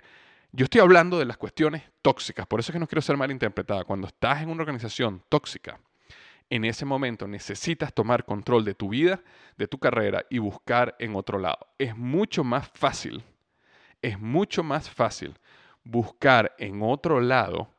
Yo 0.52 0.66
estoy 0.66 0.82
hablando 0.82 1.18
de 1.18 1.26
las 1.26 1.38
cuestiones 1.38 1.84
tóxicas, 2.04 2.46
por 2.46 2.60
eso 2.60 2.72
es 2.72 2.74
que 2.74 2.80
no 2.80 2.88
quiero 2.88 3.02
ser 3.02 3.18
malinterpretada. 3.18 3.84
Cuando 3.84 4.08
estás 4.08 4.44
en 4.44 4.50
una 4.50 4.62
organización 4.62 5.24
tóxica, 5.28 5.80
en 6.50 6.66
ese 6.66 6.86
momento 6.86 7.28
necesitas 7.28 7.94
tomar 7.94 8.26
control 8.26 8.64
de 8.64 8.76
tu 8.76 8.90
vida, 8.90 9.22
de 9.58 9.68
tu 9.68 9.80
carrera 9.80 10.24
y 10.30 10.38
buscar 10.38 10.96
en 11.00 11.16
otro 11.16 11.40
lado. 11.40 11.68
Es 11.78 11.98
mucho 11.98 12.44
más 12.44 12.70
fácil 12.74 13.24
es 14.02 14.20
mucho 14.20 14.64
más 14.64 14.90
fácil 14.90 15.36
buscar 15.84 16.54
en 16.58 16.82
otro 16.82 17.22
lado 17.22 17.70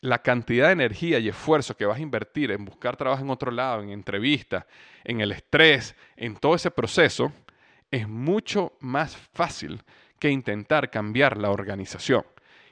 la 0.00 0.22
cantidad 0.22 0.66
de 0.66 0.72
energía 0.72 1.18
y 1.18 1.28
esfuerzo 1.28 1.76
que 1.76 1.86
vas 1.86 1.98
a 1.98 2.02
invertir 2.02 2.50
en 2.52 2.64
buscar 2.64 2.96
trabajo 2.96 3.22
en 3.22 3.30
otro 3.30 3.50
lado, 3.50 3.82
en 3.82 3.90
entrevistas, 3.90 4.64
en 5.04 5.20
el 5.20 5.32
estrés, 5.32 5.96
en 6.16 6.36
todo 6.36 6.54
ese 6.54 6.70
proceso, 6.70 7.32
es 7.90 8.06
mucho 8.06 8.72
más 8.80 9.16
fácil 9.16 9.82
que 10.20 10.30
intentar 10.30 10.90
cambiar 10.90 11.36
la 11.36 11.50
organización. 11.50 12.24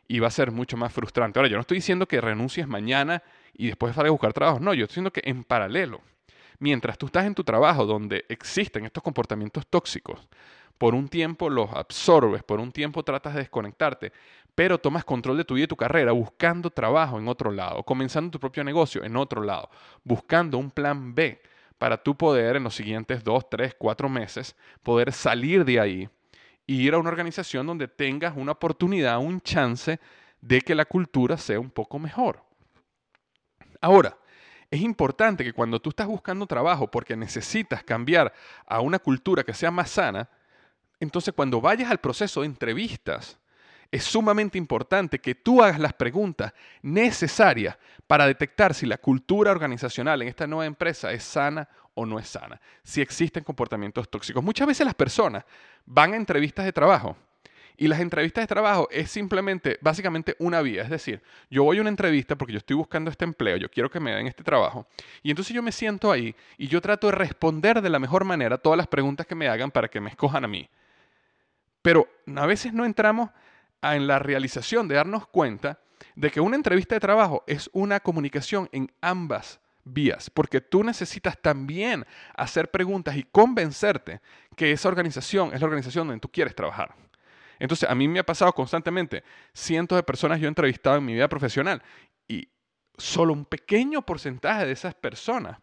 Y 0.08 0.20
va 0.20 0.28
a 0.28 0.30
ser 0.30 0.52
mucho 0.52 0.76
más 0.76 0.92
frustrante. 0.92 1.38
Ahora, 1.38 1.48
yo 1.50 1.56
no 1.56 1.62
estoy 1.62 1.78
diciendo 1.78 2.06
que 2.06 2.20
renuncies 2.20 2.68
mañana 2.68 3.22
y 3.54 3.66
después 3.66 3.94
salgas 3.94 4.10
a 4.10 4.12
buscar 4.12 4.32
trabajo. 4.32 4.60
No, 4.60 4.72
yo 4.72 4.84
estoy 4.84 4.94
diciendo 4.94 5.12
que 5.12 5.22
en 5.24 5.42
paralelo, 5.42 6.00
mientras 6.60 6.96
tú 6.96 7.06
estás 7.06 7.26
en 7.26 7.34
tu 7.34 7.42
trabajo 7.42 7.86
donde 7.86 8.24
existen 8.28 8.84
estos 8.84 9.02
comportamientos 9.02 9.66
tóxicos, 9.66 10.28
por 10.78 10.94
un 10.94 11.08
tiempo 11.08 11.48
los 11.50 11.72
absorbes, 11.72 12.42
por 12.42 12.60
un 12.60 12.72
tiempo 12.72 13.02
tratas 13.02 13.34
de 13.34 13.40
desconectarte, 13.40 14.12
pero 14.54 14.78
tomas 14.78 15.04
control 15.04 15.36
de 15.36 15.44
tu 15.44 15.54
vida 15.54 15.64
y 15.64 15.68
tu 15.68 15.76
carrera 15.76 16.12
buscando 16.12 16.70
trabajo 16.70 17.18
en 17.18 17.28
otro 17.28 17.50
lado, 17.50 17.82
comenzando 17.82 18.30
tu 18.30 18.40
propio 18.40 18.64
negocio 18.64 19.04
en 19.04 19.16
otro 19.16 19.42
lado, 19.42 19.70
buscando 20.02 20.58
un 20.58 20.70
plan 20.70 21.14
B 21.14 21.40
para 21.78 22.02
tú 22.02 22.16
poder 22.16 22.56
en 22.56 22.64
los 22.64 22.74
siguientes 22.74 23.22
dos, 23.22 23.48
tres, 23.50 23.74
cuatro 23.76 24.08
meses 24.08 24.56
poder 24.82 25.12
salir 25.12 25.64
de 25.64 25.80
ahí 25.80 26.08
y 26.66 26.82
ir 26.82 26.94
a 26.94 26.98
una 26.98 27.10
organización 27.10 27.66
donde 27.66 27.86
tengas 27.86 28.34
una 28.36 28.52
oportunidad, 28.52 29.18
un 29.18 29.40
chance 29.40 30.00
de 30.40 30.60
que 30.60 30.74
la 30.74 30.84
cultura 30.84 31.36
sea 31.36 31.60
un 31.60 31.70
poco 31.70 31.98
mejor. 31.98 32.42
Ahora, 33.80 34.16
es 34.70 34.80
importante 34.80 35.44
que 35.44 35.52
cuando 35.52 35.80
tú 35.80 35.90
estás 35.90 36.06
buscando 36.06 36.46
trabajo 36.46 36.90
porque 36.90 37.16
necesitas 37.16 37.84
cambiar 37.84 38.32
a 38.66 38.80
una 38.80 38.98
cultura 38.98 39.44
que 39.44 39.54
sea 39.54 39.70
más 39.70 39.90
sana, 39.90 40.28
entonces, 41.00 41.34
cuando 41.34 41.60
vayas 41.60 41.90
al 41.90 41.98
proceso 41.98 42.40
de 42.40 42.46
entrevistas, 42.46 43.38
es 43.90 44.04
sumamente 44.04 44.58
importante 44.58 45.18
que 45.18 45.34
tú 45.34 45.62
hagas 45.62 45.78
las 45.78 45.92
preguntas 45.92 46.52
necesarias 46.82 47.76
para 48.06 48.26
detectar 48.26 48.74
si 48.74 48.86
la 48.86 48.98
cultura 48.98 49.50
organizacional 49.50 50.22
en 50.22 50.28
esta 50.28 50.46
nueva 50.46 50.66
empresa 50.66 51.12
es 51.12 51.22
sana 51.22 51.68
o 51.94 52.04
no 52.04 52.18
es 52.18 52.28
sana, 52.28 52.60
si 52.82 53.00
existen 53.00 53.44
comportamientos 53.44 54.08
tóxicos. 54.10 54.42
Muchas 54.42 54.66
veces 54.66 54.84
las 54.84 54.94
personas 54.94 55.44
van 55.84 56.12
a 56.12 56.16
entrevistas 56.16 56.64
de 56.64 56.72
trabajo 56.72 57.16
y 57.78 57.88
las 57.88 58.00
entrevistas 58.00 58.42
de 58.42 58.48
trabajo 58.48 58.88
es 58.90 59.10
simplemente, 59.10 59.78
básicamente 59.82 60.34
una 60.38 60.62
vía. 60.62 60.82
Es 60.82 60.90
decir, 60.90 61.22
yo 61.50 61.64
voy 61.64 61.78
a 61.78 61.80
una 61.82 61.90
entrevista 61.90 62.36
porque 62.36 62.52
yo 62.52 62.58
estoy 62.58 62.76
buscando 62.76 63.10
este 63.10 63.24
empleo, 63.24 63.56
yo 63.56 63.70
quiero 63.70 63.90
que 63.90 64.00
me 64.00 64.12
den 64.12 64.26
este 64.26 64.42
trabajo. 64.42 64.86
Y 65.22 65.30
entonces 65.30 65.54
yo 65.54 65.62
me 65.62 65.72
siento 65.72 66.10
ahí 66.10 66.34
y 66.56 66.68
yo 66.68 66.80
trato 66.80 67.08
de 67.08 67.12
responder 67.12 67.82
de 67.82 67.90
la 67.90 67.98
mejor 67.98 68.24
manera 68.24 68.58
todas 68.58 68.78
las 68.78 68.86
preguntas 68.86 69.26
que 69.26 69.34
me 69.34 69.48
hagan 69.48 69.70
para 69.70 69.88
que 69.88 70.00
me 70.00 70.10
escojan 70.10 70.44
a 70.44 70.48
mí. 70.48 70.68
Pero 71.86 72.08
a 72.34 72.46
veces 72.46 72.72
no 72.72 72.84
entramos 72.84 73.30
en 73.80 74.08
la 74.08 74.18
realización 74.18 74.88
de 74.88 74.96
darnos 74.96 75.28
cuenta 75.28 75.78
de 76.16 76.32
que 76.32 76.40
una 76.40 76.56
entrevista 76.56 76.96
de 76.96 77.00
trabajo 77.00 77.44
es 77.46 77.70
una 77.72 78.00
comunicación 78.00 78.68
en 78.72 78.90
ambas 79.00 79.60
vías, 79.84 80.28
porque 80.28 80.60
tú 80.60 80.82
necesitas 80.82 81.40
también 81.40 82.04
hacer 82.34 82.72
preguntas 82.72 83.16
y 83.16 83.22
convencerte 83.22 84.20
que 84.56 84.72
esa 84.72 84.88
organización 84.88 85.54
es 85.54 85.60
la 85.60 85.66
organización 85.66 86.08
donde 86.08 86.18
tú 86.18 86.28
quieres 86.28 86.56
trabajar. 86.56 86.92
Entonces, 87.60 87.88
a 87.88 87.94
mí 87.94 88.08
me 88.08 88.18
ha 88.18 88.26
pasado 88.26 88.52
constantemente, 88.52 89.22
cientos 89.52 89.94
de 89.94 90.02
personas 90.02 90.40
yo 90.40 90.46
he 90.46 90.48
entrevistado 90.48 90.96
en 90.96 91.04
mi 91.04 91.14
vida 91.14 91.28
profesional 91.28 91.80
y 92.26 92.48
solo 92.98 93.32
un 93.32 93.44
pequeño 93.44 94.02
porcentaje 94.02 94.66
de 94.66 94.72
esas 94.72 94.96
personas 94.96 95.58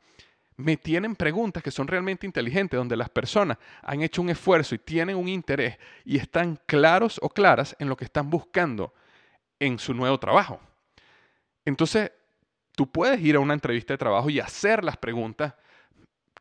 me 0.58 0.78
tienen 0.78 1.16
preguntas 1.16 1.64
que 1.64 1.72
son 1.72 1.88
realmente 1.88 2.26
inteligentes, 2.26 2.78
donde 2.78 2.96
las 2.96 3.10
personas 3.10 3.58
han 3.82 4.02
hecho 4.02 4.22
un 4.22 4.30
esfuerzo 4.30 4.76
y 4.76 4.80
tienen 4.80 5.16
un 5.16 5.28
interés 5.28 5.78
y 6.06 6.18
están 6.18 6.60
claros 6.66 7.20
o 7.22 7.30
claras 7.30 7.76
en 7.80 7.90
lo 7.90 7.98
que 7.98 8.06
están 8.06 8.30
buscando 8.30 8.94
en 9.60 9.80
su 9.80 9.94
nuevo 9.94 10.20
trabajo. 10.20 10.60
Entonces, 11.66 12.12
tú 12.76 12.92
puedes 12.92 13.20
ir 13.22 13.36
a 13.36 13.40
una 13.40 13.54
entrevista 13.54 13.94
de 13.94 13.98
trabajo 13.98 14.30
y 14.30 14.40
hacer 14.40 14.84
las 14.84 14.98
preguntas 14.98 15.54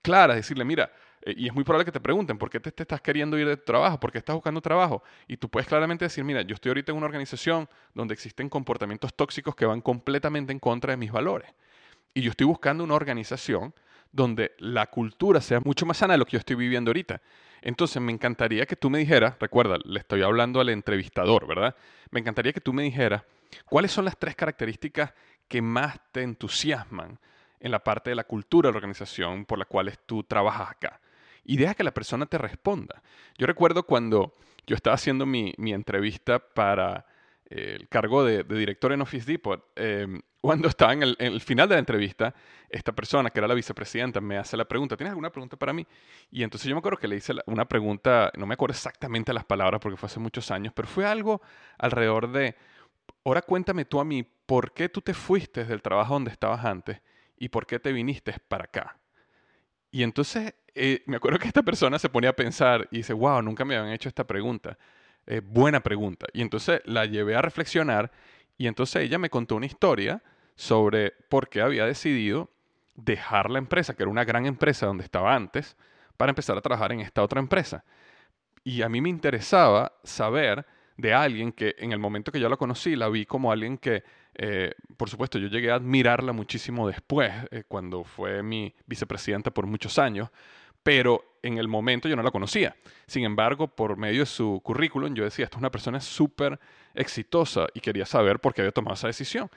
claras, 0.02 0.37
decirle, 0.37 0.64
mira, 0.64 0.90
eh, 1.23 1.35
y 1.37 1.47
es 1.47 1.54
muy 1.54 1.64
probable 1.64 1.85
que 1.85 1.92
te 1.92 2.00
pregunten, 2.00 2.37
¿por 2.37 2.50
qué 2.50 2.61
te, 2.61 2.71
estás 2.71 3.00
queriendo 3.00 3.38
ir 3.38 3.47
de 3.47 3.57
tu 3.57 3.64
trabajo? 3.64 3.99
¿Por 4.00 4.11
qué 4.11 4.19
estás 4.19 4.35
buscando 4.35 4.61
trabajo? 4.61 5.02
Y 5.28 5.37
tú 5.37 5.49
puedes 5.49 5.69
claramente 5.69 6.04
decir, 6.04 6.25
mira, 6.25 6.42
yo 6.42 6.54
estoy 6.54 6.71
ahorita 6.71 6.92
en 6.92 6.99
una 6.99 7.07
organización 7.07 7.69
donde 7.95 8.14
existen 8.14 8.49
comportamientos 8.49 9.14
tóxicos 9.14 9.54
que 9.54 9.64
van 9.64 9.81
completamente 9.81 10.52
en 10.52 10.59
contra 10.59 10.92
de 10.92 10.97
mis 10.97 11.12
valores. 11.12 11.49
Y 12.14 12.23
yo 12.23 12.31
estoy 12.31 12.47
buscando 12.47 12.85
una 12.85 12.95
organización 12.95 13.73
donde 14.12 14.52
la 14.59 14.87
cultura 14.87 15.40
sea 15.40 15.61
mucho 15.61 15.87
más 15.87 15.97
sana 15.97 16.14
de 16.14 16.19
lo 16.19 16.26
que 16.26 16.33
yo 16.33 16.38
estoy 16.38 16.57
viviendo 16.57 16.90
ahorita. 16.90 17.21
Entonces 17.62 18.02
me 18.02 18.12
encantaría 18.12 18.66
que 18.66 18.76
tú 18.76 18.90
me 18.90 18.99
dijeras, 18.99 19.35
recuerda, 19.40 19.78
le 19.85 20.00
estoy 20.00 20.23
hablando 20.23 20.61
al 20.61 20.69
entrevistador, 20.69 21.47
¿verdad? 21.47 21.75
Me 22.11 22.21
encantaría 22.21 22.52
que 22.52 22.61
tú 22.61 22.73
me 22.73 22.83
dijeras 22.83 23.23
cuáles 23.66 23.92
son 23.92 24.04
las 24.04 24.19
tres 24.19 24.35
características 24.35 25.12
que 25.49 25.62
más 25.62 25.99
te 26.12 26.23
entusiasman 26.23 27.19
en 27.61 27.71
la 27.71 27.83
parte 27.83 28.11
de 28.11 28.16
la 28.16 28.25
cultura 28.25 28.69
de 28.69 28.73
la 28.73 28.78
organización 28.78 29.45
por 29.45 29.59
la 29.59 29.64
cual 29.64 29.97
tú 30.07 30.25
trabajas 30.25 30.71
acá. 30.71 31.00
Y 31.45 31.57
deja 31.57 31.75
que 31.75 31.85
la 31.85 31.95
persona 31.95 32.26
te 32.26 32.38
responda. 32.38 33.02
Yo 33.38 33.47
recuerdo 33.47 33.85
cuando 33.85 34.35
yo 34.66 34.75
estaba 34.75 34.95
haciendo 34.95 35.26
mi, 35.26 35.54
entrevista 35.59 36.38
para 36.38 37.07
el 37.53 37.89
cargo 37.89 38.25
de, 38.25 38.45
director 38.45 38.93
en 38.93 39.03
Office 39.03 39.31
Depot, 39.31 39.73
em, 39.77 40.21
cuando 40.41 40.69
estaba 40.69 40.93
en 40.93 41.03
el, 41.03 41.41
final 41.41 41.69
de 41.69 41.77
la 41.77 41.79
entrevista, 41.79 42.35
esta 42.69 42.93
persona, 42.93 43.31
que 43.31 43.39
era 43.39 43.47
la 43.47 43.55
vicepresidenta, 43.55 44.21
me 44.21 44.39
hace 44.39 44.57
la 44.57 44.65
pregunta, 44.65 44.97
¿tienes 44.97 45.11
alguna 45.11 45.31
pregunta 45.31 45.57
para 45.57 45.73
mí? 45.73 45.87
Y 46.31 46.43
entonces 46.43 46.69
yo 46.69 46.75
me 46.75 46.81
acuerdo 46.81 46.99
que 46.99 47.07
le 47.07 47.17
hice 47.17 47.35
una 47.47 47.67
pregunta, 47.67 48.33
no 48.37 48.47
me 48.47 48.55
acuerdo 48.55 48.73
exactamente 48.73 49.33
las 49.33 49.45
palabras 49.45 49.81
porque 49.81 49.97
fue 49.97 50.09
hace 50.09 50.19
muchos 50.19 50.51
años, 50.51 50.73
pero 50.75 50.89
fue 50.89 51.07
algo 51.07 51.41
alrededor 51.79 52.33
de, 52.33 52.57
ahora 53.25 53.43
cuéntame 53.43 53.85
tú 53.85 54.01
a 54.01 54.05
mí, 54.05 54.25
¿por 54.47 54.73
qué 54.73 54.89
tú 54.89 55.01
te 55.01 55.15
fuiste 55.15 55.65
del 55.65 55.83
trabajo 55.83 56.15
donde 56.15 56.33
estabas 56.33 56.65
antes 56.65 57.01
y 57.37 57.49
por 57.49 57.67
qué 57.67 57.79
te 57.79 57.93
viniste 57.93 58.35
para 58.49 58.65
acá? 58.65 58.99
Y 59.93 60.03
entonces 60.03 60.55
eh, 60.75 61.03
me 61.07 61.17
acuerdo 61.17 61.39
que 61.39 61.47
esta 61.47 61.63
persona 61.63 61.99
se 61.99 62.09
ponía 62.09 62.31
a 62.31 62.37
pensar 62.37 62.89
y 62.91 62.99
dice, 62.99 63.13
wow, 63.13 63.43
nunca 63.43 63.65
me 63.65 63.77
habían 63.77 63.93
hecho 63.93 64.09
esta 64.09 64.27
pregunta. 64.27 64.79
Eh, 65.26 65.41
buena 65.45 65.81
pregunta. 65.81 66.26
Y 66.33 66.43
entonces 66.43 66.81
la 66.85 67.07
llevé 67.07 67.37
a 67.37 67.43
reflexionar 67.43 68.11
y 68.59 68.67
entonces 68.67 69.02
ella 69.02 69.19
me 69.19 69.31
contó 69.31 69.57
una 69.57 69.67
historia 69.67 70.23
sobre 70.57 71.12
por 71.29 71.49
qué 71.49 71.61
había 71.61 71.87
decidido 71.87 72.50
dejar 72.95 73.50
la 73.50 73.59
empresa, 73.59 73.95
que 73.95 74.02
era 74.02 74.11
una 74.11 74.25
gran 74.25 74.47
empresa 74.47 74.87
donde 74.87 75.05
estaba 75.05 75.35
antes, 75.35 75.76
para 76.17 76.31
empezar 76.31 76.57
a 76.57 76.61
trabajar 76.61 76.93
en 76.93 77.00
esta 77.00 77.23
otra 77.23 77.41
empresa. 77.41 77.85
Y 78.64 78.83
a 78.83 78.88
mí 78.88 79.00
me 79.00 79.09
interesaba 79.09 79.93
saber 80.05 80.67
de 80.97 81.14
alguien 81.14 81.52
que 81.52 81.75
en 81.79 81.93
el 81.93 81.99
momento 81.99 82.31
que 82.31 82.38
yo 82.38 82.49
la 82.49 82.57
conocí, 82.57 82.95
la 82.95 83.09
vi 83.09 83.26
como 83.26 83.50
alguien 83.50 83.79
que, 83.79 84.05
eh, 84.35 84.73
por 84.97 85.09
supuesto, 85.09 85.38
yo 85.38 85.49
llegué 85.49 85.71
a 85.71 85.76
admirarla 85.76 86.33
muchísimo 86.33 86.87
después, 86.87 87.33
eh, 87.50 87.64
cuando 87.67 88.05
fue 88.05 88.43
mi 88.43 88.75
vicepresidenta 88.87 89.50
por 89.50 89.67
muchos 89.67 89.99
años, 89.99 90.29
pero 90.83 91.37
en 91.43 91.59
el 91.59 91.69
momento 91.69 92.09
yo 92.09 92.17
no 92.17 92.23
la 92.23 92.31
conocía. 92.31 92.77
Sin 93.07 93.25
embargo, 93.25 93.69
por 93.69 93.97
medio 93.97 94.21
de 94.21 94.27
su 94.27 94.61
currículum, 94.62 95.15
yo 95.15 95.25
decía, 95.25 95.45
esta 95.45 95.57
es 95.57 95.61
una 95.61 95.71
persona 95.71 96.01
súper 96.01 96.59
exitosa 96.95 97.67
y 97.75 97.81
quería 97.81 98.07
saber 98.07 98.39
por 98.39 98.55
qué 98.55 98.62
había 98.62 98.73
tomado 98.73 98.95
esa 98.95 99.09
decisión 99.09 99.51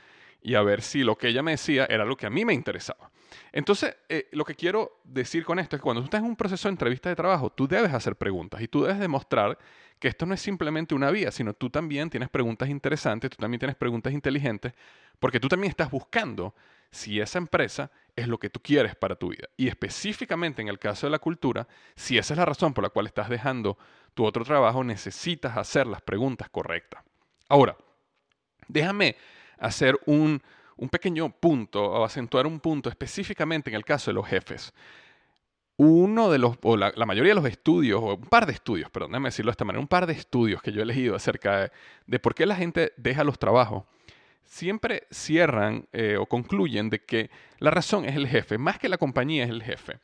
y 0.46 0.54
a 0.54 0.62
ver 0.62 0.84
si 0.84 1.04
lo 1.04 1.18
que 1.18 1.30
ella 1.30 1.42
me 1.42 1.52
decía 1.52 1.88
era 1.90 2.06
lo 2.06 2.16
que 2.16 2.28
a 2.28 2.30
mí 2.30 2.46
me 2.46 2.54
interesaba. 2.54 3.10
Entonces, 3.52 3.96
eh, 4.10 4.28
lo 4.32 4.46
que 4.46 4.54
quiero 4.54 5.00
decir 5.04 5.44
con 5.44 5.58
esto 5.58 5.76
es 5.76 5.80
que 5.80 5.84
cuando 5.84 6.02
tú 6.02 6.06
estás 6.06 6.20
en 6.20 6.28
un 6.28 6.36
proceso 6.36 6.68
de 6.68 6.74
entrevista 6.74 7.10
de 7.10 7.16
trabajo, 7.16 7.50
tú 7.50 7.68
debes 7.68 7.94
hacer 7.94 8.16
preguntas 8.16 8.62
y 8.62 8.68
tú 8.68 8.84
debes 8.84 9.00
demostrar 9.00 9.58
que 9.98 10.08
esto 10.08 10.28
no 10.28 10.36
es 10.36 10.42
simplemente 10.42 10.94
una 10.94 11.10
vía, 11.10 11.32
sino 11.32 11.54
tú 11.54 11.72
también 11.72 12.12
tienes 12.12 12.30
preguntas 12.30 12.70
interesantes, 12.70 13.32
tú 13.32 13.38
también 13.38 13.60
tienes 13.60 13.76
preguntas 13.76 14.14
inteligentes, 14.14 14.74
porque 15.20 15.40
tú 15.40 15.48
también 15.48 15.72
estás 15.72 15.90
buscando 15.90 16.54
si 16.92 17.20
esa 17.20 17.38
empresa 17.38 17.92
es 18.16 18.28
lo 18.28 18.38
que 18.38 18.50
tú 18.50 18.62
quieres 18.62 18.96
para 18.96 19.16
tu 19.16 19.30
vida. 19.30 19.48
Y 19.58 19.68
específicamente 19.68 20.62
en 20.62 20.70
el 20.70 20.80
caso 20.80 21.08
de 21.08 21.12
la 21.12 21.20
cultura, 21.20 21.68
si 21.96 22.18
esa 22.18 22.34
es 22.34 22.38
la 22.38 22.46
razón 22.46 22.74
por 22.74 22.84
la 22.84 22.90
cual 22.90 23.08
estás 23.08 23.30
dejando 23.30 23.78
tu 24.14 24.26
otro 24.26 24.46
trabajo, 24.46 24.84
necesitas 24.84 25.58
hacer 25.58 25.88
las 25.88 26.02
preguntas 26.02 26.50
correctas. 26.50 27.04
Ahora, 27.50 27.76
déjame 28.68 29.16
hacer 29.60 30.00
un, 30.06 30.42
pequeño 30.90 31.30
punto 31.30 31.84
o 31.84 32.04
acentuar 32.04 32.48
un 32.48 32.60
punto 32.60 32.90
específicamente 32.90 33.70
en 33.70 33.76
el 33.76 33.86
caso 33.86 34.12
de 34.12 34.16
los 34.16 34.28
jefes. 34.28 34.74
Uno 35.78 36.32
de 36.32 36.38
los, 36.38 36.58
o 36.64 36.78
la, 36.78 36.94
mayoría 37.06 37.32
de 37.32 37.42
los 37.42 37.50
estudios, 37.50 38.02
o 38.02 38.16
un 38.16 38.26
par 38.28 38.46
de 38.46 38.54
estudios, 38.54 38.90
perdón, 38.90 39.12
déjame 39.12 39.28
decirlo 39.28 39.50
de 39.50 39.54
esta 39.54 39.66
manera, 39.66 39.82
un 39.82 39.88
par 39.88 40.08
de 40.08 40.14
estudios 40.14 40.62
que 40.62 40.72
yo 40.72 40.82
he 40.82 40.86
leído 40.86 41.16
acerca 41.16 41.70
de, 42.06 42.20
por 42.20 42.34
qué 42.34 42.46
la 42.46 42.56
gente 42.56 42.94
deja 42.96 43.26
los 43.26 43.38
trabajos, 43.38 43.84
siempre 44.46 45.08
cierran 45.12 45.88
eh, 45.92 46.18
o 46.18 46.26
concluyen 46.26 46.90
de 46.90 47.04
que 47.04 47.30
la 47.60 47.72
razón 47.72 48.06
es 48.06 48.16
el 48.16 48.28
jefe, 48.28 48.58
más 48.58 48.80
que 48.80 48.90
la 48.90 48.98
compañía 48.98 49.44
es 49.44 49.50
el 49.50 49.64
jefe. 49.64 50.00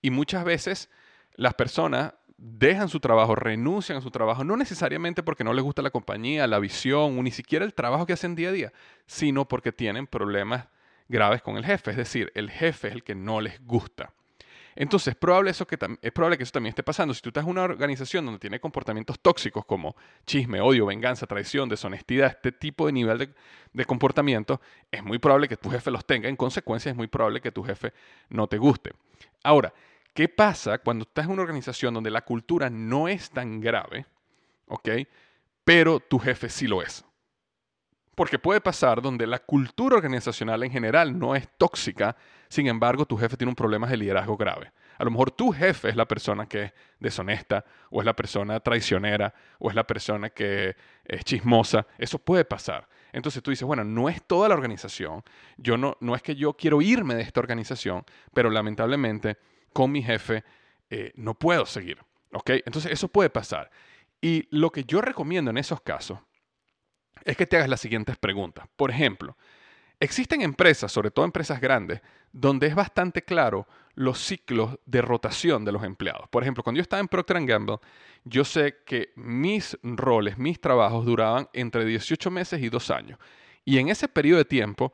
Y 0.00 0.10
muchas 0.10 0.44
veces 0.44 0.90
las 1.34 1.54
personas 1.54 2.14
dejan 2.36 2.88
su 2.88 2.98
trabajo, 2.98 3.36
renuncian 3.36 3.98
a 3.98 4.00
su 4.00 4.10
trabajo, 4.10 4.42
no 4.42 4.56
necesariamente 4.56 5.22
porque 5.22 5.44
no 5.44 5.52
les 5.52 5.62
gusta 5.62 5.80
la 5.80 5.90
compañía, 5.90 6.46
la 6.46 6.58
visión, 6.58 7.18
o 7.18 7.22
ni 7.22 7.30
siquiera 7.30 7.64
el 7.64 7.74
trabajo 7.74 8.04
que 8.04 8.14
hacen 8.14 8.34
día 8.34 8.48
a 8.48 8.52
día, 8.52 8.72
sino 9.06 9.46
porque 9.46 9.70
tienen 9.70 10.08
problemas 10.08 10.66
graves 11.08 11.40
con 11.42 11.56
el 11.56 11.64
jefe. 11.64 11.92
Es 11.92 11.96
decir, 11.96 12.32
el 12.34 12.50
jefe 12.50 12.88
es 12.88 12.94
el 12.94 13.04
que 13.04 13.14
no 13.14 13.40
les 13.40 13.64
gusta. 13.64 14.12
Entonces, 14.74 15.08
es 15.08 15.14
probable, 15.16 15.50
eso 15.50 15.66
que 15.66 15.78
es 16.00 16.12
probable 16.12 16.36
que 16.36 16.44
eso 16.44 16.52
también 16.52 16.70
esté 16.70 16.82
pasando. 16.82 17.14
Si 17.14 17.20
tú 17.20 17.28
estás 17.30 17.44
en 17.44 17.50
una 17.50 17.62
organización 17.62 18.24
donde 18.24 18.38
tiene 18.38 18.60
comportamientos 18.60 19.20
tóxicos 19.20 19.64
como 19.64 19.96
chisme, 20.26 20.60
odio, 20.60 20.86
venganza, 20.86 21.26
traición, 21.26 21.68
deshonestidad, 21.68 22.28
este 22.28 22.52
tipo 22.52 22.86
de 22.86 22.92
nivel 22.92 23.18
de, 23.18 23.34
de, 23.72 23.84
comportamiento, 23.84 24.60
es 24.90 25.02
muy 25.02 25.18
probable 25.18 25.48
que 25.48 25.56
tu 25.56 25.70
jefe 25.70 25.90
los 25.90 26.04
tenga. 26.04 26.28
En 26.28 26.36
consecuencia, 26.36 26.90
es 26.90 26.96
muy 26.96 27.06
probable 27.06 27.40
que 27.40 27.52
tu 27.52 27.62
jefe 27.62 27.92
no 28.28 28.46
te 28.46 28.58
guste. 28.58 28.92
Ahora, 29.42 29.72
¿Qué 30.14 30.28
pasa 30.28 30.78
cuando 30.78 31.04
estás 31.04 31.24
en 31.24 31.32
una 31.32 31.42
organización 31.42 31.94
donde 31.94 32.10
la 32.10 32.22
cultura 32.22 32.68
no 32.68 33.08
es 33.08 33.30
tan 33.30 33.60
grave, 33.60 34.04
¿ok? 34.66 34.88
Pero 35.64 36.00
tu 36.00 36.18
jefe 36.18 36.50
sí 36.50 36.66
lo 36.66 36.82
es? 36.82 37.04
Porque 38.22 38.38
puede 38.38 38.60
pasar 38.60 39.02
donde 39.02 39.26
la 39.26 39.40
cultura 39.40 39.96
organizacional 39.96 40.62
en 40.62 40.70
general 40.70 41.18
no 41.18 41.34
es 41.34 41.48
tóxica, 41.58 42.14
sin 42.48 42.68
embargo 42.68 43.04
tu 43.04 43.16
jefe 43.16 43.36
tiene 43.36 43.48
un 43.48 43.56
problema 43.56 43.88
de 43.88 43.96
liderazgo 43.96 44.36
grave. 44.36 44.70
A 44.96 45.02
lo 45.02 45.10
mejor 45.10 45.32
tu 45.32 45.50
jefe 45.50 45.88
es 45.88 45.96
la 45.96 46.06
persona 46.06 46.46
que 46.46 46.62
es 46.62 46.72
deshonesta, 47.00 47.64
o 47.90 47.98
es 47.98 48.06
la 48.06 48.14
persona 48.14 48.60
traicionera, 48.60 49.34
o 49.58 49.70
es 49.70 49.74
la 49.74 49.84
persona 49.84 50.30
que 50.30 50.76
es 51.04 51.24
chismosa. 51.24 51.84
Eso 51.98 52.20
puede 52.20 52.44
pasar. 52.44 52.88
Entonces 53.12 53.42
tú 53.42 53.50
dices, 53.50 53.66
bueno, 53.66 53.82
no 53.82 54.08
es 54.08 54.22
toda 54.22 54.48
la 54.48 54.54
organización. 54.54 55.24
Yo 55.56 55.76
no, 55.76 55.96
no 55.98 56.14
es 56.14 56.22
que 56.22 56.36
yo 56.36 56.52
quiero 56.52 56.80
irme 56.80 57.16
de 57.16 57.22
esta 57.22 57.40
organización, 57.40 58.04
pero 58.32 58.50
lamentablemente 58.50 59.36
con 59.72 59.90
mi 59.90 60.00
jefe, 60.00 60.44
eh, 60.90 61.10
no 61.16 61.34
puedo 61.34 61.66
seguir. 61.66 61.98
¿Ok? 62.34 62.50
Entonces 62.66 62.92
eso 62.92 63.08
puede 63.08 63.30
pasar. 63.30 63.68
Y 64.20 64.46
lo 64.56 64.70
que 64.70 64.84
yo 64.84 65.00
recomiendo 65.00 65.50
en 65.50 65.58
esos 65.58 65.80
casos 65.80 66.20
es 67.24 67.36
que 67.36 67.46
te 67.46 67.56
hagas 67.56 67.68
las 67.68 67.80
siguientes 67.80 68.16
preguntas. 68.16 68.66
Por 68.76 68.90
ejemplo, 68.90 69.36
existen 70.00 70.42
empresas, 70.42 70.90
sobre 70.90 71.10
todo 71.10 71.24
empresas 71.24 71.60
grandes, 71.60 72.00
donde 72.32 72.66
es 72.66 72.74
bastante 72.74 73.22
claro 73.22 73.66
los 73.94 74.18
ciclos 74.18 74.78
de 74.86 75.02
rotación 75.02 75.64
de 75.64 75.72
los 75.72 75.84
empleados. 75.84 76.28
Por 76.28 76.42
ejemplo, 76.42 76.62
cuando 76.62 76.78
yo 76.78 76.82
estaba 76.82 77.00
en 77.00 77.08
Procter 77.08 77.44
Gamble, 77.44 77.76
yo 78.24 78.44
sé 78.44 78.78
que 78.86 79.12
mis 79.16 79.78
roles, 79.82 80.38
mis 80.38 80.60
trabajos 80.60 81.04
duraban 81.04 81.48
entre 81.52 81.84
18 81.84 82.30
meses 82.30 82.62
y 82.62 82.68
2 82.68 82.90
años. 82.90 83.18
Y 83.64 83.78
en 83.78 83.88
ese 83.88 84.08
periodo 84.08 84.38
de 84.38 84.44
tiempo 84.44 84.92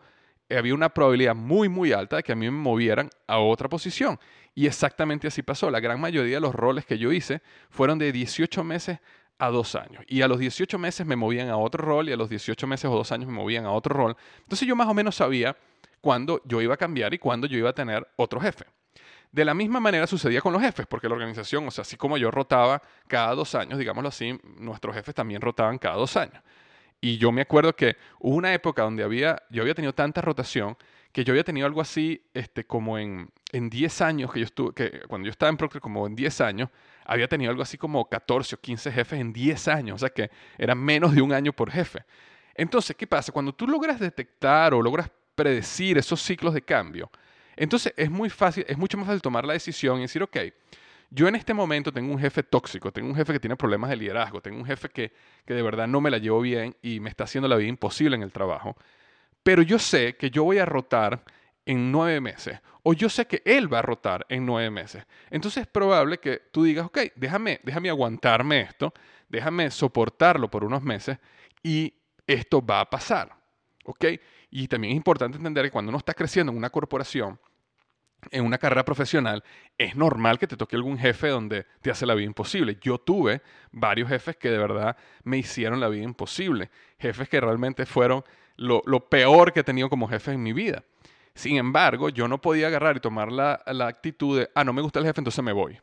había 0.50 0.74
una 0.74 0.88
probabilidad 0.88 1.34
muy, 1.34 1.68
muy 1.68 1.92
alta 1.92 2.16
de 2.16 2.22
que 2.22 2.32
a 2.32 2.36
mí 2.36 2.46
me 2.46 2.56
movieran 2.56 3.10
a 3.26 3.38
otra 3.38 3.68
posición. 3.68 4.18
Y 4.54 4.66
exactamente 4.66 5.28
así 5.28 5.42
pasó. 5.42 5.70
La 5.70 5.80
gran 5.80 6.00
mayoría 6.00 6.36
de 6.36 6.40
los 6.40 6.54
roles 6.54 6.84
que 6.84 6.98
yo 6.98 7.12
hice 7.12 7.42
fueron 7.70 7.98
de 7.98 8.12
18 8.12 8.64
meses 8.64 8.98
a 9.38 9.48
dos 9.50 9.74
años. 9.74 10.04
Y 10.08 10.22
a 10.22 10.28
los 10.28 10.38
18 10.38 10.78
meses 10.78 11.06
me 11.06 11.16
movían 11.16 11.48
a 11.48 11.56
otro 11.56 11.84
rol 11.84 12.08
y 12.08 12.12
a 12.12 12.16
los 12.16 12.28
18 12.28 12.66
meses 12.66 12.90
o 12.90 12.94
dos 12.94 13.12
años 13.12 13.28
me 13.28 13.34
movían 13.34 13.64
a 13.66 13.72
otro 13.72 13.94
rol. 13.94 14.16
Entonces 14.40 14.66
yo 14.66 14.74
más 14.76 14.88
o 14.88 14.94
menos 14.94 15.16
sabía 15.16 15.56
cuándo 16.00 16.40
yo 16.44 16.60
iba 16.60 16.74
a 16.74 16.76
cambiar 16.76 17.14
y 17.14 17.18
cuándo 17.18 17.46
yo 17.46 17.58
iba 17.58 17.70
a 17.70 17.74
tener 17.74 18.06
otro 18.16 18.40
jefe. 18.40 18.64
De 19.30 19.44
la 19.44 19.54
misma 19.54 19.78
manera 19.78 20.06
sucedía 20.06 20.40
con 20.40 20.52
los 20.52 20.62
jefes, 20.62 20.86
porque 20.86 21.08
la 21.08 21.14
organización, 21.14 21.66
o 21.68 21.70
sea, 21.70 21.82
así 21.82 21.96
como 21.96 22.16
yo 22.16 22.30
rotaba 22.30 22.82
cada 23.06 23.34
dos 23.34 23.54
años, 23.54 23.78
digámoslo 23.78 24.08
así, 24.08 24.38
nuestros 24.58 24.94
jefes 24.96 25.14
también 25.14 25.42
rotaban 25.42 25.78
cada 25.78 25.96
dos 25.96 26.16
años. 26.16 26.42
Y 27.00 27.18
yo 27.18 27.30
me 27.30 27.42
acuerdo 27.42 27.76
que 27.76 27.96
hubo 28.20 28.34
una 28.34 28.54
época 28.54 28.82
donde 28.82 29.04
había, 29.04 29.42
yo 29.50 29.62
había 29.62 29.74
tenido 29.74 29.92
tanta 29.92 30.20
rotación 30.20 30.76
que 31.12 31.24
yo 31.24 31.32
había 31.32 31.44
tenido 31.44 31.66
algo 31.66 31.80
así 31.80 32.22
este, 32.34 32.64
como 32.64 32.98
en, 32.98 33.30
en 33.52 33.70
10 33.70 34.00
años 34.02 34.32
que 34.32 34.40
yo 34.40 34.44
estuve, 34.46 34.74
que 34.74 35.00
cuando 35.08 35.26
yo 35.26 35.30
estaba 35.30 35.50
en 35.50 35.56
Procter, 35.56 35.80
como 35.80 36.06
en 36.06 36.14
10 36.14 36.40
años, 36.40 36.70
había 37.04 37.28
tenido 37.28 37.50
algo 37.50 37.62
así 37.62 37.78
como 37.78 38.08
14 38.08 38.54
o 38.54 38.60
15 38.60 38.92
jefes 38.92 39.20
en 39.20 39.32
10 39.32 39.68
años, 39.68 39.96
o 39.96 39.98
sea 39.98 40.10
que 40.10 40.30
era 40.58 40.74
menos 40.74 41.14
de 41.14 41.22
un 41.22 41.32
año 41.32 41.52
por 41.52 41.70
jefe. 41.70 42.04
Entonces, 42.54 42.96
¿qué 42.96 43.06
pasa? 43.06 43.32
Cuando 43.32 43.54
tú 43.54 43.66
logras 43.66 43.98
detectar 43.98 44.74
o 44.74 44.82
logras 44.82 45.10
predecir 45.34 45.96
esos 45.96 46.20
ciclos 46.20 46.52
de 46.52 46.62
cambio, 46.62 47.10
entonces 47.56 47.94
es 47.96 48.10
muy 48.10 48.30
fácil, 48.30 48.64
es 48.68 48.76
mucho 48.76 48.98
más 48.98 49.06
fácil 49.06 49.22
tomar 49.22 49.44
la 49.44 49.54
decisión 49.54 49.98
y 49.98 50.02
decir, 50.02 50.22
ok, 50.22 50.36
yo 51.10 51.26
en 51.26 51.36
este 51.36 51.54
momento 51.54 51.90
tengo 51.90 52.12
un 52.12 52.18
jefe 52.18 52.42
tóxico, 52.42 52.92
tengo 52.92 53.08
un 53.08 53.16
jefe 53.16 53.32
que 53.32 53.40
tiene 53.40 53.56
problemas 53.56 53.88
de 53.90 53.96
liderazgo, 53.96 54.42
tengo 54.42 54.58
un 54.58 54.66
jefe 54.66 54.90
que, 54.90 55.12
que 55.46 55.54
de 55.54 55.62
verdad 55.62 55.88
no 55.88 56.00
me 56.00 56.10
la 56.10 56.18
llevo 56.18 56.40
bien 56.40 56.76
y 56.82 57.00
me 57.00 57.08
está 57.08 57.24
haciendo 57.24 57.48
la 57.48 57.56
vida 57.56 57.68
imposible 57.68 58.14
en 58.14 58.22
el 58.22 58.32
trabajo. 58.32 58.76
Pero 59.48 59.62
yo 59.62 59.78
sé 59.78 60.14
que 60.14 60.30
yo 60.30 60.44
voy 60.44 60.58
a 60.58 60.66
rotar 60.66 61.24
en 61.64 61.90
nueve 61.90 62.20
meses. 62.20 62.60
O 62.82 62.92
yo 62.92 63.08
sé 63.08 63.26
que 63.26 63.40
él 63.46 63.72
va 63.72 63.78
a 63.78 63.82
rotar 63.82 64.26
en 64.28 64.44
nueve 64.44 64.68
meses. 64.68 65.06
Entonces 65.30 65.62
es 65.62 65.66
probable 65.66 66.18
que 66.18 66.42
tú 66.52 66.64
digas, 66.64 66.84
ok, 66.84 66.98
déjame, 67.16 67.58
déjame 67.62 67.88
aguantarme 67.88 68.60
esto, 68.60 68.92
déjame 69.26 69.70
soportarlo 69.70 70.50
por 70.50 70.64
unos 70.64 70.82
meses 70.82 71.16
y 71.62 71.94
esto 72.26 72.60
va 72.60 72.80
a 72.80 72.90
pasar. 72.90 73.34
¿Ok? 73.86 74.04
Y 74.50 74.68
también 74.68 74.92
es 74.92 74.96
importante 74.98 75.38
entender 75.38 75.64
que 75.64 75.70
cuando 75.70 75.88
uno 75.88 75.96
está 75.96 76.12
creciendo 76.12 76.52
en 76.52 76.58
una 76.58 76.68
corporación, 76.68 77.40
en 78.30 78.44
una 78.44 78.58
carrera 78.58 78.84
profesional, 78.84 79.42
es 79.78 79.96
normal 79.96 80.38
que 80.38 80.46
te 80.46 80.58
toque 80.58 80.76
algún 80.76 80.98
jefe 80.98 81.28
donde 81.28 81.64
te 81.80 81.90
hace 81.90 82.04
la 82.04 82.14
vida 82.14 82.26
imposible. 82.26 82.76
Yo 82.82 82.98
tuve 82.98 83.40
varios 83.72 84.10
jefes 84.10 84.36
que 84.36 84.50
de 84.50 84.58
verdad 84.58 84.94
me 85.24 85.38
hicieron 85.38 85.80
la 85.80 85.88
vida 85.88 86.04
imposible. 86.04 86.68
Jefes 86.98 87.30
que 87.30 87.40
realmente 87.40 87.86
fueron 87.86 88.22
lo, 88.58 88.82
peor 89.08 89.52
que 89.52 89.60
he 89.60 89.64
tenido 89.64 89.88
como 89.88 90.08
jefe 90.08 90.32
en 90.32 90.42
mi 90.42 90.52
vida. 90.52 90.84
Sin 91.34 91.56
embargo, 91.56 92.08
yo 92.10 92.28
no 92.28 92.40
podía 92.40 92.66
agarrar 92.66 92.96
y 92.96 93.00
tomar 93.00 93.32
la, 93.32 93.62
la, 93.66 93.86
actitud 93.86 94.40
de, 94.40 94.50
ah, 94.54 94.64
no 94.64 94.72
me 94.72 94.82
gusta 94.82 94.98
el 94.98 95.06
jefe, 95.06 95.20
entonces 95.20 95.42
me 95.42 95.52
voy. 95.52 95.78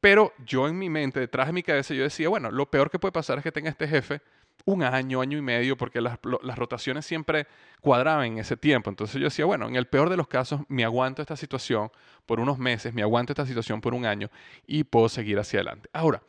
Pero 0.00 0.34
yo 0.44 0.68
en 0.68 0.78
mi 0.78 0.90
mente, 0.90 1.18
detrás 1.18 1.46
de 1.46 1.54
mi 1.54 1.62
cabeza, 1.62 1.94
yo 1.94 2.02
decía, 2.02 2.28
bueno, 2.28 2.50
lo 2.50 2.70
peor 2.70 2.90
que 2.90 2.98
puede 2.98 3.12
pasar 3.12 3.38
es 3.38 3.44
que 3.44 3.50
tenga 3.50 3.70
este 3.70 3.88
jefe 3.88 4.20
un 4.66 4.82
año, 4.82 5.20
año 5.20 5.38
y 5.38 5.42
medio, 5.42 5.76
porque 5.76 6.00
las, 6.00 6.18
rotaciones 6.56 7.04
siempre 7.04 7.46
cuadraban 7.80 8.26
en 8.26 8.38
ese 8.38 8.56
tiempo. 8.56 8.90
Entonces 8.90 9.16
yo 9.16 9.24
decía, 9.24 9.44
bueno, 9.44 9.66
en 9.66 9.76
el 9.76 9.86
peor 9.86 10.10
de 10.10 10.16
los 10.16 10.28
casos, 10.28 10.60
me 10.68 10.84
aguanto 10.84 11.22
esta 11.22 11.36
situación 11.36 11.90
por 12.26 12.40
unos 12.40 12.58
meses, 12.58 12.94
me 12.94 13.02
aguanto 13.02 13.32
esta 13.32 13.46
situación 13.46 13.80
por 13.80 13.94
un 13.94 14.06
año 14.06 14.30
y 14.66 14.84
puedo 14.84 15.08
seguir 15.08 15.38
hacia 15.38 15.60
adelante. 15.60 15.88
Ahora, 15.92 16.22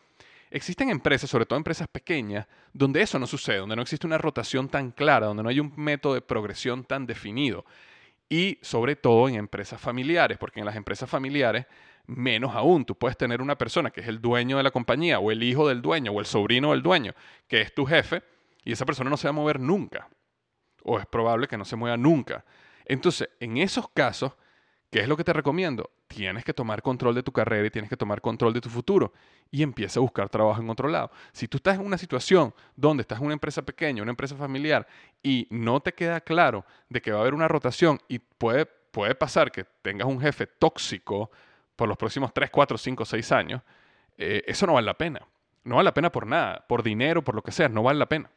existen 0.51 0.89
empresas, 0.89 1.29
sobre 1.29 1.45
todo 1.45 1.57
empresas 1.57 1.87
pequeñas, 1.87 2.47
donde 2.73 3.01
eso 3.01 3.19
no 3.19 3.27
sucede, 3.27 3.57
donde 3.57 3.75
no 3.75 3.81
existe 3.81 4.07
una 4.07 4.17
rotación 4.17 4.69
tan 4.69 4.91
clara, 4.91 5.27
donde 5.27 5.43
no 5.43 5.49
hay 5.49 5.59
un 5.59 5.73
método 5.75 6.13
de 6.13 6.21
progresión 6.21 6.83
tan 6.83 7.05
definido. 7.05 7.65
Y 8.29 8.57
sobre 8.61 8.95
todo 8.95 9.29
en 9.29 9.35
empresas 9.35 9.79
familiares, 9.79 10.37
porque 10.37 10.59
en 10.59 10.65
las 10.65 10.75
empresas 10.75 11.09
familiares 11.09 11.65
menos 12.07 12.55
aún, 12.55 12.85
tú 12.85 12.95
puedes 12.95 13.17
tener 13.17 13.41
una 13.41 13.57
persona 13.57 13.89
que 13.91 14.01
es 14.01 14.07
el 14.07 14.21
dueño 14.21 14.57
de 14.57 14.63
la 14.63 14.71
compañía 14.71 15.19
o 15.19 15.31
el 15.31 15.43
hijo 15.43 15.67
del 15.67 15.81
dueño 15.81 16.11
o 16.11 16.19
el 16.19 16.25
sobrino 16.25 16.71
del 16.71 16.81
dueño, 16.81 17.13
que 17.47 17.61
es 17.61 17.73
tu 17.73 17.85
jefe, 17.85 18.23
y 18.63 18.71
esa 18.71 18.85
persona 18.85 19.09
no 19.09 19.17
se 19.17 19.27
va 19.27 19.29
a 19.29 19.33
mover 19.33 19.59
nunca. 19.59 20.09
O 20.83 20.99
es 20.99 21.05
probable 21.05 21.47
que 21.47 21.57
no 21.57 21.65
se 21.65 21.75
mueva 21.75 21.97
nunca. 21.97 22.45
Entonces, 22.85 23.29
en 23.39 23.57
esos 23.57 23.89
casos, 23.89 24.33
¿qué 24.95 25.01
es 25.01 25.09
lo 25.09 25.17
que 25.17 25.25
te 25.25 25.33
recomiendo? 25.33 25.91
Tienes 26.07 26.45
que 26.45 26.53
tomar 26.53 26.81
control 26.81 27.15
de 27.15 27.21
tu 27.21 27.33
carrera 27.33 27.67
y 27.67 27.69
tienes 27.69 27.89
que 27.89 27.97
tomar 27.97 28.21
control 28.21 28.53
de 28.53 28.61
tu 28.61 28.69
futuro 28.69 29.11
y 29.51 29.61
empieza 29.61 29.99
a 29.99 30.01
buscar 30.01 30.29
trabajo 30.29 30.61
en 30.61 30.69
otro 30.69 30.87
lado. 30.87 31.11
Si 31.33 31.49
tú 31.49 31.57
estás 31.57 31.75
en 31.75 31.85
una 31.85 31.97
situación 31.97 32.53
donde 32.77 33.01
estás 33.01 33.19
en 33.19 33.25
una 33.25 33.33
empresa 33.33 33.61
pequeña, 33.61 34.01
una 34.03 34.11
empresa 34.11 34.37
familiar 34.37 34.87
y 35.21 35.47
no 35.49 35.81
te 35.81 35.93
queda 35.93 36.21
claro 36.21 36.65
de 36.87 37.01
que 37.01 37.11
va 37.11 37.17
a 37.17 37.21
haber 37.23 37.33
una 37.33 37.49
rotación 37.49 37.99
y 38.07 38.19
puede, 38.19 38.67
puede 38.67 39.15
pasar 39.15 39.51
que 39.51 39.65
tengas 39.81 40.07
un 40.07 40.21
jefe 40.21 40.47
tóxico, 40.47 41.29
por 41.75 41.89
los 41.89 41.97
próximos 41.97 42.33
3, 42.33 42.49
4, 42.49 42.77
5, 42.77 43.03
6 43.03 43.31
años, 43.33 43.61
eh, 44.17 44.43
eso 44.47 44.65
no 44.65 44.75
vale 44.75 44.85
la 44.85 44.97
pena. 44.97 45.27
No 45.65 45.75
vale 45.75 45.87
la 45.87 45.93
pena 45.93 46.09
por 46.09 46.25
nada, 46.25 46.63
por 46.69 46.83
dinero, 46.83 47.21
por 47.21 47.35
lo 47.35 47.41
que 47.41 47.51
sea, 47.51 47.67
no 47.67 47.83
vale 47.83 47.99
la 47.99 48.07
pena. 48.07 48.31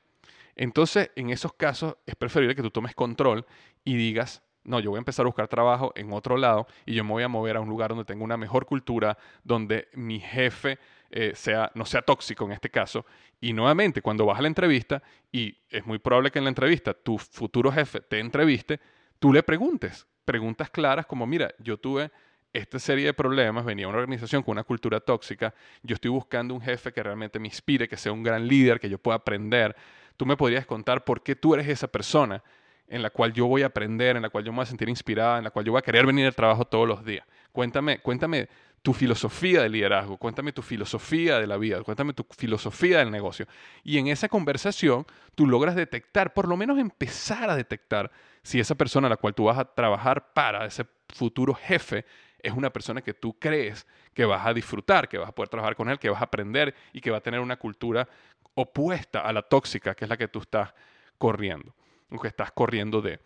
Entonces, 0.56 1.12
en 1.14 1.30
esos 1.30 1.52
casos 1.52 1.98
es 2.04 2.16
preferible 2.16 2.56
que 2.56 2.62
tú 2.62 2.72
tomes 2.72 2.96
control 2.96 3.46
y 3.84 3.94
digas, 3.94 4.42
no, 4.68 4.80
yo 4.80 4.90
voy 4.90 4.98
a 4.98 5.00
empezar 5.00 5.24
a 5.24 5.28
buscar 5.28 5.48
trabajo 5.48 5.92
en 5.96 6.12
otro 6.12 6.36
lado 6.36 6.66
y 6.84 6.94
yo 6.94 7.02
me 7.02 7.10
voy 7.10 7.22
a 7.22 7.28
mover 7.28 7.56
a 7.56 7.60
un 7.60 7.68
lugar 7.68 7.90
donde 7.90 8.04
tenga 8.04 8.22
una 8.22 8.36
mejor 8.36 8.66
cultura, 8.66 9.16
donde 9.42 9.88
mi 9.94 10.20
jefe 10.20 10.78
eh, 11.10 11.32
sea, 11.34 11.72
no 11.74 11.86
sea 11.86 12.02
tóxico 12.02 12.44
en 12.44 12.52
este 12.52 12.70
caso. 12.70 13.06
Y 13.40 13.54
nuevamente, 13.54 14.02
cuando 14.02 14.26
vas 14.26 14.38
a 14.38 14.42
la 14.42 14.48
entrevista, 14.48 15.02
y 15.32 15.56
es 15.70 15.86
muy 15.86 15.98
probable 15.98 16.30
que 16.30 16.38
en 16.38 16.44
la 16.44 16.50
entrevista 16.50 16.92
tu 16.92 17.16
futuro 17.18 17.72
jefe 17.72 18.00
te 18.00 18.18
entreviste, 18.18 18.78
tú 19.18 19.32
le 19.32 19.42
preguntes, 19.42 20.06
preguntas 20.24 20.68
claras 20.68 21.06
como, 21.06 21.26
mira, 21.26 21.54
yo 21.58 21.78
tuve 21.78 22.10
esta 22.52 22.78
serie 22.78 23.06
de 23.06 23.14
problemas, 23.14 23.64
venía 23.64 23.88
una 23.88 23.98
organización 23.98 24.42
con 24.42 24.52
una 24.52 24.64
cultura 24.64 25.00
tóxica, 25.00 25.54
yo 25.82 25.94
estoy 25.94 26.10
buscando 26.10 26.52
un 26.52 26.60
jefe 26.60 26.92
que 26.92 27.02
realmente 27.02 27.38
me 27.38 27.48
inspire, 27.48 27.88
que 27.88 27.96
sea 27.96 28.12
un 28.12 28.22
gran 28.22 28.46
líder, 28.46 28.80
que 28.80 28.90
yo 28.90 28.98
pueda 28.98 29.16
aprender. 29.16 29.74
Tú 30.16 30.26
me 30.26 30.36
podrías 30.36 30.66
contar 30.66 31.04
por 31.04 31.22
qué 31.22 31.36
tú 31.36 31.54
eres 31.54 31.68
esa 31.68 31.88
persona 31.88 32.42
en 32.88 33.02
la 33.02 33.10
cual 33.10 33.32
yo 33.32 33.46
voy 33.46 33.62
a 33.62 33.66
aprender, 33.66 34.16
en 34.16 34.22
la 34.22 34.30
cual 34.30 34.44
yo 34.44 34.52
me 34.52 34.56
voy 34.56 34.62
a 34.64 34.66
sentir 34.66 34.88
inspirada, 34.88 35.38
en 35.38 35.44
la 35.44 35.50
cual 35.50 35.64
yo 35.64 35.72
voy 35.72 35.78
a 35.78 35.82
querer 35.82 36.06
venir 36.06 36.26
al 36.26 36.34
trabajo 36.34 36.64
todos 36.64 36.88
los 36.88 37.04
días. 37.04 37.26
Cuéntame, 37.52 37.98
cuéntame 38.00 38.48
tu 38.82 38.94
filosofía 38.94 39.62
de 39.62 39.68
liderazgo, 39.68 40.16
cuéntame 40.16 40.52
tu 40.52 40.62
filosofía 40.62 41.38
de 41.38 41.46
la 41.46 41.56
vida, 41.56 41.82
cuéntame 41.82 42.12
tu 42.12 42.24
filosofía 42.36 42.98
del 42.98 43.10
negocio. 43.10 43.46
Y 43.82 43.98
en 43.98 44.06
esa 44.08 44.28
conversación 44.28 45.06
tú 45.34 45.46
logras 45.46 45.74
detectar, 45.74 46.32
por 46.32 46.48
lo 46.48 46.56
menos 46.56 46.78
empezar 46.78 47.50
a 47.50 47.56
detectar 47.56 48.10
si 48.42 48.60
esa 48.60 48.74
persona 48.74 49.08
a 49.08 49.10
la 49.10 49.16
cual 49.16 49.34
tú 49.34 49.44
vas 49.44 49.58
a 49.58 49.64
trabajar 49.64 50.32
para, 50.32 50.64
ese 50.64 50.86
futuro 51.08 51.54
jefe, 51.54 52.04
es 52.40 52.52
una 52.52 52.70
persona 52.70 53.02
que 53.02 53.14
tú 53.14 53.36
crees 53.38 53.86
que 54.14 54.24
vas 54.24 54.46
a 54.46 54.54
disfrutar, 54.54 55.08
que 55.08 55.18
vas 55.18 55.28
a 55.28 55.34
poder 55.34 55.48
trabajar 55.48 55.74
con 55.74 55.88
él, 55.88 55.98
que 55.98 56.08
vas 56.08 56.20
a 56.20 56.24
aprender 56.24 56.74
y 56.92 57.00
que 57.00 57.10
va 57.10 57.18
a 57.18 57.20
tener 57.20 57.40
una 57.40 57.56
cultura 57.56 58.08
opuesta 58.54 59.20
a 59.20 59.32
la 59.32 59.42
tóxica, 59.42 59.94
que 59.94 60.04
es 60.04 60.08
la 60.08 60.16
que 60.16 60.28
tú 60.28 60.40
estás 60.40 60.72
corriendo, 61.18 61.74
o 62.10 62.18
que 62.18 62.28
estás 62.28 62.52
corriendo 62.52 63.00
de. 63.00 63.20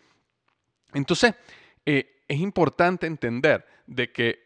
Entonces, 0.95 1.35
eh, 1.85 2.23
es 2.29 2.39
importante 2.39 3.07
entender 3.07 3.67
de 3.87 4.13
que 4.13 4.41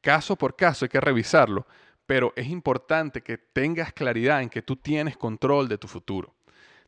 caso 0.00 0.36
por 0.36 0.56
caso 0.56 0.84
hay 0.84 0.88
que 0.88 1.00
revisarlo, 1.00 1.66
pero 2.06 2.32
es 2.36 2.48
importante 2.48 3.22
que 3.22 3.38
tengas 3.38 3.92
claridad 3.92 4.42
en 4.42 4.48
que 4.48 4.62
tú 4.62 4.76
tienes 4.76 5.16
control 5.16 5.68
de 5.68 5.78
tu 5.78 5.88
futuro 5.88 6.34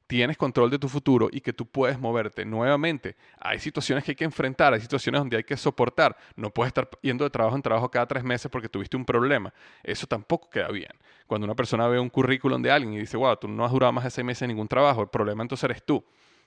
tienes 0.06 0.36
control 0.36 0.70
de 0.70 0.78
tu 0.78 0.88
futuro 0.88 1.28
y 1.32 1.40
que 1.40 1.52
tú 1.52 1.66
puedes 1.66 1.98
moverte 1.98 2.44
nuevamente. 2.44 3.16
Hay 3.38 3.58
situaciones 3.58 4.04
que 4.04 4.12
hay 4.12 4.16
que 4.16 4.24
enfrentar, 4.24 4.74
hay 4.74 4.80
situaciones 4.80 5.20
donde 5.20 5.36
hay 5.36 5.44
que 5.44 5.56
soportar. 5.56 6.16
No 6.36 6.50
puedes 6.50 6.68
estar 6.68 6.88
yendo 7.02 7.24
de 7.24 7.30
trabajo 7.30 7.56
en 7.56 7.62
trabajo 7.62 7.90
cada 7.90 8.06
tres 8.06 8.22
meses 8.22 8.50
porque 8.50 8.68
tuviste 8.68 8.96
un 8.96 9.04
problema. 9.04 9.52
Eso 9.82 10.06
tampoco 10.06 10.50
queda 10.50 10.68
bien. 10.68 10.92
Cuando 11.26 11.46
una 11.46 11.54
persona 11.54 11.88
ve 11.88 11.98
un 11.98 12.10
currículum 12.10 12.60
de 12.60 12.70
alguien 12.70 12.92
y 12.94 12.98
dice, 12.98 13.16
wow, 13.16 13.36
tú 13.36 13.48
no 13.48 13.64
has 13.64 13.72
durado 13.72 13.92
más 13.92 14.04
de 14.04 14.10
seis 14.10 14.24
meses 14.24 14.42
en 14.42 14.48
ningún 14.48 14.68
trabajo, 14.68 15.00
el 15.00 15.08
problema 15.08 15.42
entonces 15.42 15.64
eres 15.64 15.82
tú. 15.84 16.04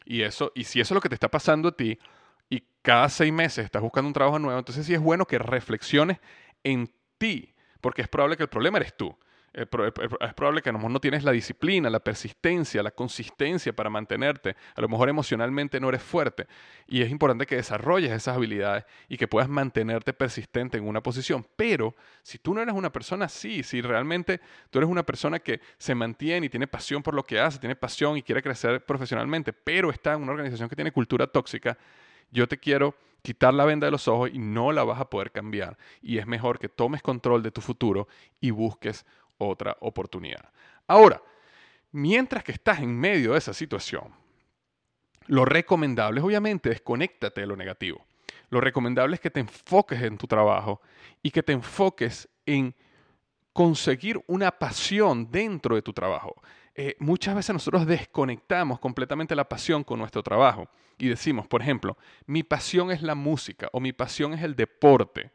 Y, 0.09 0.21
eso, 0.21 0.53
y 0.55 0.63
si 0.63 0.79
eso 0.79 0.93
es 0.93 0.95
lo 0.95 1.01
que 1.01 1.09
te 1.09 1.15
está 1.15 1.29
pasando 1.29 1.67
a 1.69 1.71
ti 1.75 1.99
y 2.49 2.63
cada 2.81 3.09
seis 3.09 3.33
meses 3.33 3.65
estás 3.65 3.81
buscando 3.81 4.07
un 4.07 4.13
trabajo 4.13 4.39
nuevo, 4.39 4.57
entonces 4.57 4.85
sí 4.85 4.93
es 4.93 5.01
bueno 5.01 5.25
que 5.25 5.37
reflexiones 5.37 6.19
en 6.63 6.89
ti, 7.17 7.53
porque 7.81 8.03
es 8.03 8.07
probable 8.07 8.37
que 8.37 8.43
el 8.43 8.49
problema 8.49 8.77
eres 8.77 8.95
tú 8.95 9.17
es 9.53 9.67
probable 9.67 10.61
que 10.61 10.69
a 10.69 10.71
lo 10.71 10.77
mejor 10.77 10.91
no 10.91 10.99
tienes 10.99 11.23
la 11.23 11.31
disciplina, 11.31 11.89
la 11.89 11.99
persistencia, 11.99 12.83
la 12.83 12.91
consistencia 12.91 13.73
para 13.73 13.89
mantenerte. 13.89 14.55
A 14.75 14.81
lo 14.81 14.87
mejor 14.87 15.09
emocionalmente 15.09 15.79
no 15.79 15.89
eres 15.89 16.03
fuerte. 16.03 16.47
Y 16.87 17.01
es 17.01 17.09
importante 17.09 17.45
que 17.45 17.55
desarrolles 17.55 18.11
esas 18.11 18.35
habilidades 18.35 18.85
y 19.09 19.17
que 19.17 19.27
puedas 19.27 19.49
mantenerte 19.49 20.13
persistente 20.13 20.77
en 20.77 20.87
una 20.87 21.01
posición. 21.01 21.45
Pero 21.55 21.95
si 22.21 22.37
tú 22.37 22.53
no 22.53 22.61
eres 22.61 22.75
una 22.75 22.91
persona 22.91 23.25
así, 23.25 23.63
si 23.63 23.81
realmente 23.81 24.41
tú 24.69 24.79
eres 24.79 24.89
una 24.89 25.03
persona 25.03 25.39
que 25.39 25.59
se 25.77 25.95
mantiene 25.95 26.45
y 26.45 26.49
tiene 26.49 26.67
pasión 26.67 27.01
por 27.01 27.15
lo 27.15 27.23
que 27.23 27.39
hace, 27.39 27.57
tiene 27.57 27.75
pasión 27.75 28.17
y 28.17 28.21
quiere 28.21 28.43
crecer 28.43 28.85
profesionalmente, 28.85 29.53
pero 29.53 29.89
está 29.89 30.13
en 30.13 30.21
una 30.21 30.33
organización 30.33 30.69
que 30.69 30.75
tiene 30.75 30.91
cultura 30.91 31.25
tóxica, 31.25 31.77
yo 32.29 32.47
te 32.47 32.57
quiero 32.57 32.95
quitar 33.21 33.53
la 33.53 33.65
venda 33.65 33.87
de 33.87 33.91
los 33.91 34.07
ojos 34.07 34.29
y 34.31 34.39
no 34.39 34.71
la 34.71 34.83
vas 34.83 35.01
a 35.01 35.09
poder 35.09 35.31
cambiar. 35.31 35.77
Y 36.01 36.17
es 36.17 36.27
mejor 36.27 36.59
que 36.59 36.69
tomes 36.69 37.01
control 37.01 37.43
de 37.43 37.51
tu 37.51 37.61
futuro 37.61 38.07
y 38.39 38.51
busques 38.51 39.05
otra 39.37 39.77
oportunidad. 39.81 40.51
Ahora, 40.87 41.21
mientras 41.91 42.43
que 42.43 42.51
estás 42.51 42.79
en 42.79 42.97
medio 42.97 43.33
de 43.33 43.37
esa 43.37 43.53
situación, 43.53 44.13
lo 45.27 45.45
recomendable 45.45 46.19
es 46.19 46.25
obviamente 46.25 46.69
desconéctate 46.69 47.41
de 47.41 47.47
lo 47.47 47.55
negativo. 47.55 48.05
Lo 48.49 48.61
recomendable 48.61 49.15
es 49.15 49.19
que 49.19 49.29
te 49.29 49.41
enfoques 49.41 50.01
en 50.01 50.17
tu 50.17 50.27
trabajo 50.27 50.81
y 51.21 51.31
que 51.31 51.43
te 51.43 51.51
enfoques 51.51 52.29
en 52.45 52.73
conseguir 53.51 54.23
una 54.27 54.51
pasión 54.51 55.29
dentro 55.29 55.75
de 55.75 55.81
tu 55.81 55.91
trabajo. 55.91 56.35
Eh, 56.75 56.95
muchas 56.99 57.35
veces 57.35 57.53
nosotros 57.53 57.87
desconectamos 57.87 58.79
completamente 58.79 59.35
la 59.35 59.49
pasión 59.49 59.83
con 59.83 59.97
nuestro 59.97 60.21
trabajo 60.21 60.69
y 60.97 61.09
decimos, 61.09 61.47
por 61.47 61.61
ejemplo, 61.61 61.97
mi 62.27 62.43
pasión 62.43 62.91
es 62.91 63.01
la 63.01 63.15
música 63.15 63.67
o 63.73 63.79
mi 63.79 63.93
pasión 63.93 64.33
es 64.33 64.43
el 64.43 64.55
deporte, 64.55 65.31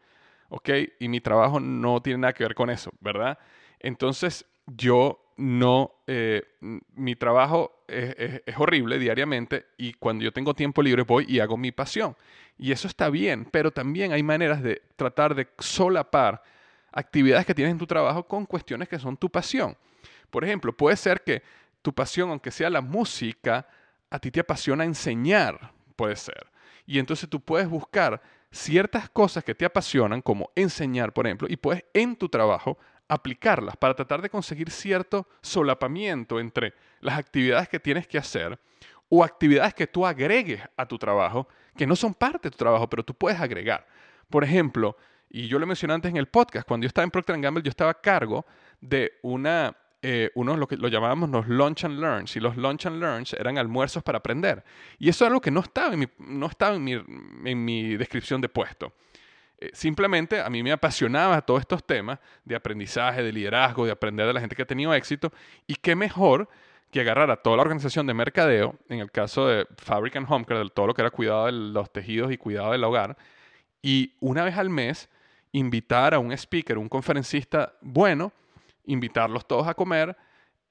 ¿ok? 0.48 0.70
Y 1.00 1.08
mi 1.08 1.20
trabajo 1.20 1.58
no 1.58 2.00
tiene 2.00 2.20
nada 2.20 2.32
que 2.32 2.44
ver 2.44 2.54
con 2.54 2.70
eso, 2.70 2.92
¿verdad? 3.00 3.38
Entonces, 3.82 4.46
yo 4.66 5.22
no, 5.36 5.92
eh, 6.06 6.42
mi 6.94 7.16
trabajo 7.16 7.84
es, 7.88 8.40
horrible 8.56 8.98
diariamente 8.98 9.66
y 9.76 9.92
cuando 9.94 10.24
yo 10.24 10.32
tengo 10.32 10.54
tiempo 10.54 10.82
libre 10.82 11.02
voy 11.02 11.26
y 11.28 11.40
hago 11.40 11.56
mi 11.56 11.72
pasión. 11.72 12.16
Y 12.56 12.72
eso 12.72 12.86
está 12.86 13.10
bien, 13.10 13.48
pero 13.50 13.70
también 13.70 14.12
hay 14.12 14.22
maneras 14.22 14.62
de 14.62 14.82
tratar 14.96 15.34
de 15.34 15.48
solapar 15.58 16.42
actividades 16.92 17.46
que 17.46 17.54
tienes 17.54 17.72
en 17.72 17.78
tu 17.78 17.86
trabajo 17.86 18.26
con 18.26 18.46
cuestiones 18.46 18.88
que 18.88 18.98
son 18.98 19.16
tu 19.16 19.30
pasión. 19.30 19.76
Por 20.30 20.44
ejemplo, 20.44 20.72
puede 20.72 20.96
ser 20.96 21.22
que 21.22 21.42
tu 21.82 21.92
pasión, 21.92 22.30
aunque 22.30 22.50
sea 22.50 22.70
la 22.70 22.80
música, 22.80 23.66
a 24.10 24.18
ti 24.18 24.30
te 24.30 24.40
apasiona 24.40 24.84
enseñar, 24.84 25.72
puede 25.96 26.16
ser. 26.16 26.46
Y 26.86 26.98
entonces 26.98 27.28
tú 27.28 27.40
puedes 27.40 27.68
buscar 27.68 28.22
ciertas 28.50 29.08
cosas 29.08 29.42
que 29.42 29.54
te 29.54 29.64
apasionan, 29.64 30.20
como 30.20 30.50
enseñar, 30.54 31.12
por 31.12 31.26
ejemplo, 31.26 31.48
y 31.50 31.56
puedes 31.56 31.84
en 31.94 32.16
tu 32.16 32.28
trabajo 32.28 32.78
aplicarlas 33.08 33.76
para 33.76 33.94
tratar 33.94 34.22
de 34.22 34.30
conseguir 34.30 34.70
cierto 34.70 35.28
solapamiento 35.42 36.40
entre 36.40 36.74
las 37.00 37.18
actividades 37.18 37.68
que 37.68 37.80
tienes 37.80 38.06
que 38.06 38.18
hacer 38.18 38.58
o 39.08 39.22
actividades 39.22 39.74
que 39.74 39.86
tú 39.86 40.06
agregues 40.06 40.62
a 40.76 40.86
tu 40.86 40.96
trabajo, 40.98 41.46
que 41.76 41.86
no 41.86 41.94
son 41.94 42.14
parte 42.14 42.48
de 42.48 42.52
tu 42.52 42.56
trabajo, 42.56 42.88
pero 42.88 43.04
tú 43.04 43.12
puedes 43.12 43.38
agregar. 43.38 43.86
Por 44.30 44.42
ejemplo, 44.42 44.96
y 45.28 45.48
yo 45.48 45.58
lo 45.58 45.66
mencioné 45.66 45.94
antes 45.94 46.10
en 46.10 46.16
el 46.16 46.28
podcast, 46.28 46.66
cuando 46.66 46.84
yo 46.84 46.88
estaba 46.88 47.04
en 47.04 47.10
Procter 47.10 47.38
Gamble, 47.38 47.62
yo 47.62 47.68
estaba 47.68 47.90
a 47.90 48.00
cargo 48.00 48.46
de 48.80 49.12
una, 49.22 49.76
eh, 50.00 50.30
uno 50.34 50.56
lo 50.56 50.66
que 50.66 50.78
lo 50.78 50.88
llamábamos 50.88 51.28
los 51.28 51.46
lunch 51.46 51.84
and 51.84 52.00
learns, 52.00 52.36
y 52.36 52.40
los 52.40 52.56
lunch 52.56 52.86
and 52.86 53.00
learns 53.00 53.34
eran 53.34 53.58
almuerzos 53.58 54.02
para 54.02 54.18
aprender. 54.18 54.64
Y 54.98 55.10
eso 55.10 55.24
es 55.24 55.28
algo 55.28 55.40
que 55.40 55.50
no 55.50 55.60
estaba 55.60 55.94
no 56.18 56.46
estaba 56.46 56.76
en 56.76 56.84
mi, 56.84 56.92
en 56.92 57.64
mi 57.64 57.96
descripción 57.96 58.40
de 58.40 58.48
puesto. 58.48 58.94
Eh, 59.62 59.70
simplemente 59.75 60.40
a 60.40 60.51
mí 60.51 60.61
me 60.61 60.72
apasionaba 60.72 61.40
todos 61.40 61.61
estos 61.61 61.87
temas 61.87 62.18
de 62.44 62.57
aprendizaje, 62.57 63.22
de 63.22 63.31
liderazgo, 63.31 63.87
de 63.87 63.92
aprender 63.92 64.27
de 64.27 64.33
la 64.33 64.40
gente 64.40 64.57
que 64.57 64.62
ha 64.62 64.66
tenido 64.66 64.92
éxito. 64.92 65.33
Y 65.68 65.77
qué 65.77 65.94
mejor 65.94 66.48
que 66.90 67.01
agarrar 67.01 67.31
a 67.31 67.37
toda 67.37 67.57
la 67.57 67.62
organización 67.62 68.09
de 68.09 68.12
mercadeo, 68.12 68.75
en 68.88 68.98
el 68.98 69.12
caso 69.12 69.46
de 69.46 69.64
Fabric 69.77 70.16
and 70.16 70.27
Home 70.29 70.44
Care, 70.44 70.64
de 70.64 70.70
todo 70.70 70.88
lo 70.88 70.94
que 70.94 71.03
era 71.03 71.12
cuidado 71.12 71.46
de 71.46 71.53
los 71.53 71.92
tejidos 71.92 72.33
y 72.33 72.38
cuidado 72.38 72.72
del 72.72 72.83
hogar, 72.83 73.16
y 73.81 74.14
una 74.18 74.42
vez 74.42 74.59
al 74.59 74.68
mes 74.68 75.09
invitar 75.53 76.12
a 76.12 76.18
un 76.18 76.33
speaker, 76.33 76.77
un 76.77 76.88
conferencista 76.88 77.75
bueno, 77.83 78.33
invitarlos 78.85 79.46
todos 79.46 79.68
a 79.68 79.75
comer 79.75 80.16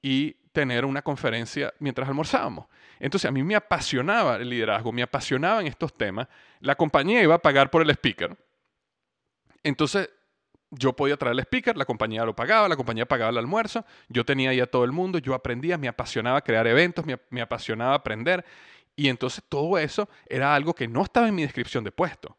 y 0.02 0.32
tener 0.52 0.84
una 0.84 1.00
conferencia 1.00 1.72
mientras 1.78 2.06
almorzábamos. 2.08 2.66
Entonces 3.00 3.26
a 3.26 3.32
mí 3.32 3.42
me 3.42 3.54
apasionaba 3.54 4.36
el 4.36 4.50
liderazgo, 4.50 4.92
me 4.92 5.02
apasionaban 5.02 5.66
estos 5.66 5.96
temas. 5.96 6.28
La 6.60 6.74
compañía 6.74 7.22
iba 7.22 7.36
a 7.36 7.42
pagar 7.42 7.70
por 7.70 7.80
el 7.80 7.90
speaker 7.90 8.36
entonces, 9.62 10.10
yo 10.72 10.94
podía 10.94 11.16
traer 11.16 11.34
el 11.34 11.40
speaker, 11.40 11.76
la 11.76 11.84
compañía 11.84 12.24
lo 12.24 12.34
pagaba, 12.34 12.68
la 12.68 12.76
compañía 12.76 13.06
pagaba 13.06 13.30
el 13.30 13.38
almuerzo, 13.38 13.84
yo 14.08 14.24
tenía 14.24 14.50
ahí 14.50 14.60
a 14.60 14.66
todo 14.66 14.84
el 14.84 14.92
mundo, 14.92 15.18
yo 15.18 15.34
aprendía, 15.34 15.76
me 15.76 15.86
apasionaba 15.86 16.40
crear 16.40 16.66
eventos, 16.66 17.04
me, 17.04 17.40
apasionaba 17.40 17.94
aprender. 17.94 18.44
Y 18.96 19.08
entonces 19.08 19.44
todo 19.48 19.78
eso 19.78 20.08
era 20.26 20.54
algo 20.54 20.74
que 20.74 20.88
no 20.88 21.02
estaba 21.02 21.28
en 21.28 21.34
mi 21.34 21.42
descripción 21.42 21.84
de 21.84 21.92
puesto. 21.92 22.36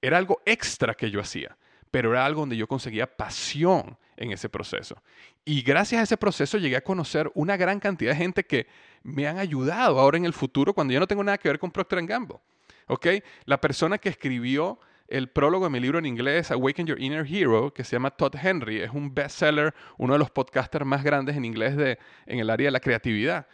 Era 0.00 0.16
algo 0.16 0.40
extra 0.46 0.94
que 0.94 1.10
yo 1.10 1.20
hacía, 1.20 1.56
pero 1.90 2.12
era 2.12 2.24
algo 2.24 2.40
donde 2.40 2.56
yo 2.56 2.66
conseguía 2.66 3.06
pasión 3.06 3.98
en 4.16 4.32
ese 4.32 4.48
proceso. 4.48 5.02
Y 5.44 5.62
gracias 5.62 6.00
a 6.00 6.04
ese 6.04 6.16
proceso 6.16 6.56
llegué 6.56 6.76
a 6.76 6.80
conocer 6.80 7.30
una 7.34 7.56
gran 7.56 7.80
cantidad 7.80 8.12
de 8.12 8.16
gente 8.16 8.44
que 8.44 8.66
me 9.02 9.26
han 9.26 9.38
ayudado 9.38 9.98
ahora 9.98 10.16
en 10.16 10.24
el 10.24 10.32
futuro 10.32 10.72
cuando 10.72 10.94
yo 10.94 11.00
no 11.00 11.06
tengo 11.06 11.24
nada 11.24 11.38
que 11.38 11.48
ver 11.48 11.58
con 11.58 11.70
Procter 11.70 12.04
Gamble. 12.06 12.38
¿Ok? 12.86 13.06
La 13.44 13.60
persona 13.60 13.98
que 13.98 14.08
escribió 14.08 14.80
el 15.08 15.28
prólogo 15.28 15.64
de 15.64 15.70
mi 15.70 15.80
libro 15.80 15.98
en 15.98 16.06
inglés, 16.06 16.50
Awaken 16.50 16.86
Your 16.86 17.00
Inner 17.00 17.26
Hero, 17.26 17.72
que 17.72 17.82
se 17.82 17.96
llama 17.96 18.10
Todd 18.10 18.34
Henry. 18.40 18.80
Es 18.80 18.90
un 18.90 19.14
bestseller, 19.14 19.74
uno 19.96 20.12
de 20.12 20.18
los 20.18 20.30
podcasters 20.30 20.84
más 20.84 21.02
grandes 21.02 21.36
en 21.36 21.44
inglés 21.44 21.76
de, 21.76 21.98
en 22.26 22.38
el 22.38 22.50
área 22.50 22.66
de 22.66 22.72
la 22.72 22.80
creatividad. 22.80 23.46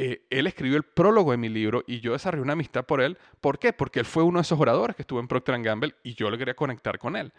Eh, 0.00 0.22
él 0.30 0.46
escribió 0.46 0.76
el 0.76 0.84
prólogo 0.84 1.32
de 1.32 1.36
mi 1.38 1.48
libro 1.48 1.82
y 1.84 1.98
yo 1.98 2.12
desarrollé 2.12 2.44
una 2.44 2.52
amistad 2.52 2.84
por 2.84 3.00
él. 3.00 3.18
¿Por 3.40 3.58
qué? 3.58 3.72
Porque 3.72 3.98
él 3.98 4.06
fue 4.06 4.22
uno 4.22 4.38
de 4.38 4.42
esos 4.42 4.60
oradores 4.60 4.94
que 4.94 5.02
estuvo 5.02 5.18
en 5.18 5.26
Procter 5.26 5.60
Gamble 5.60 5.92
y 6.04 6.14
yo 6.14 6.30
le 6.30 6.38
quería 6.38 6.54
conectar 6.54 7.00
con 7.00 7.16
él. 7.16 7.32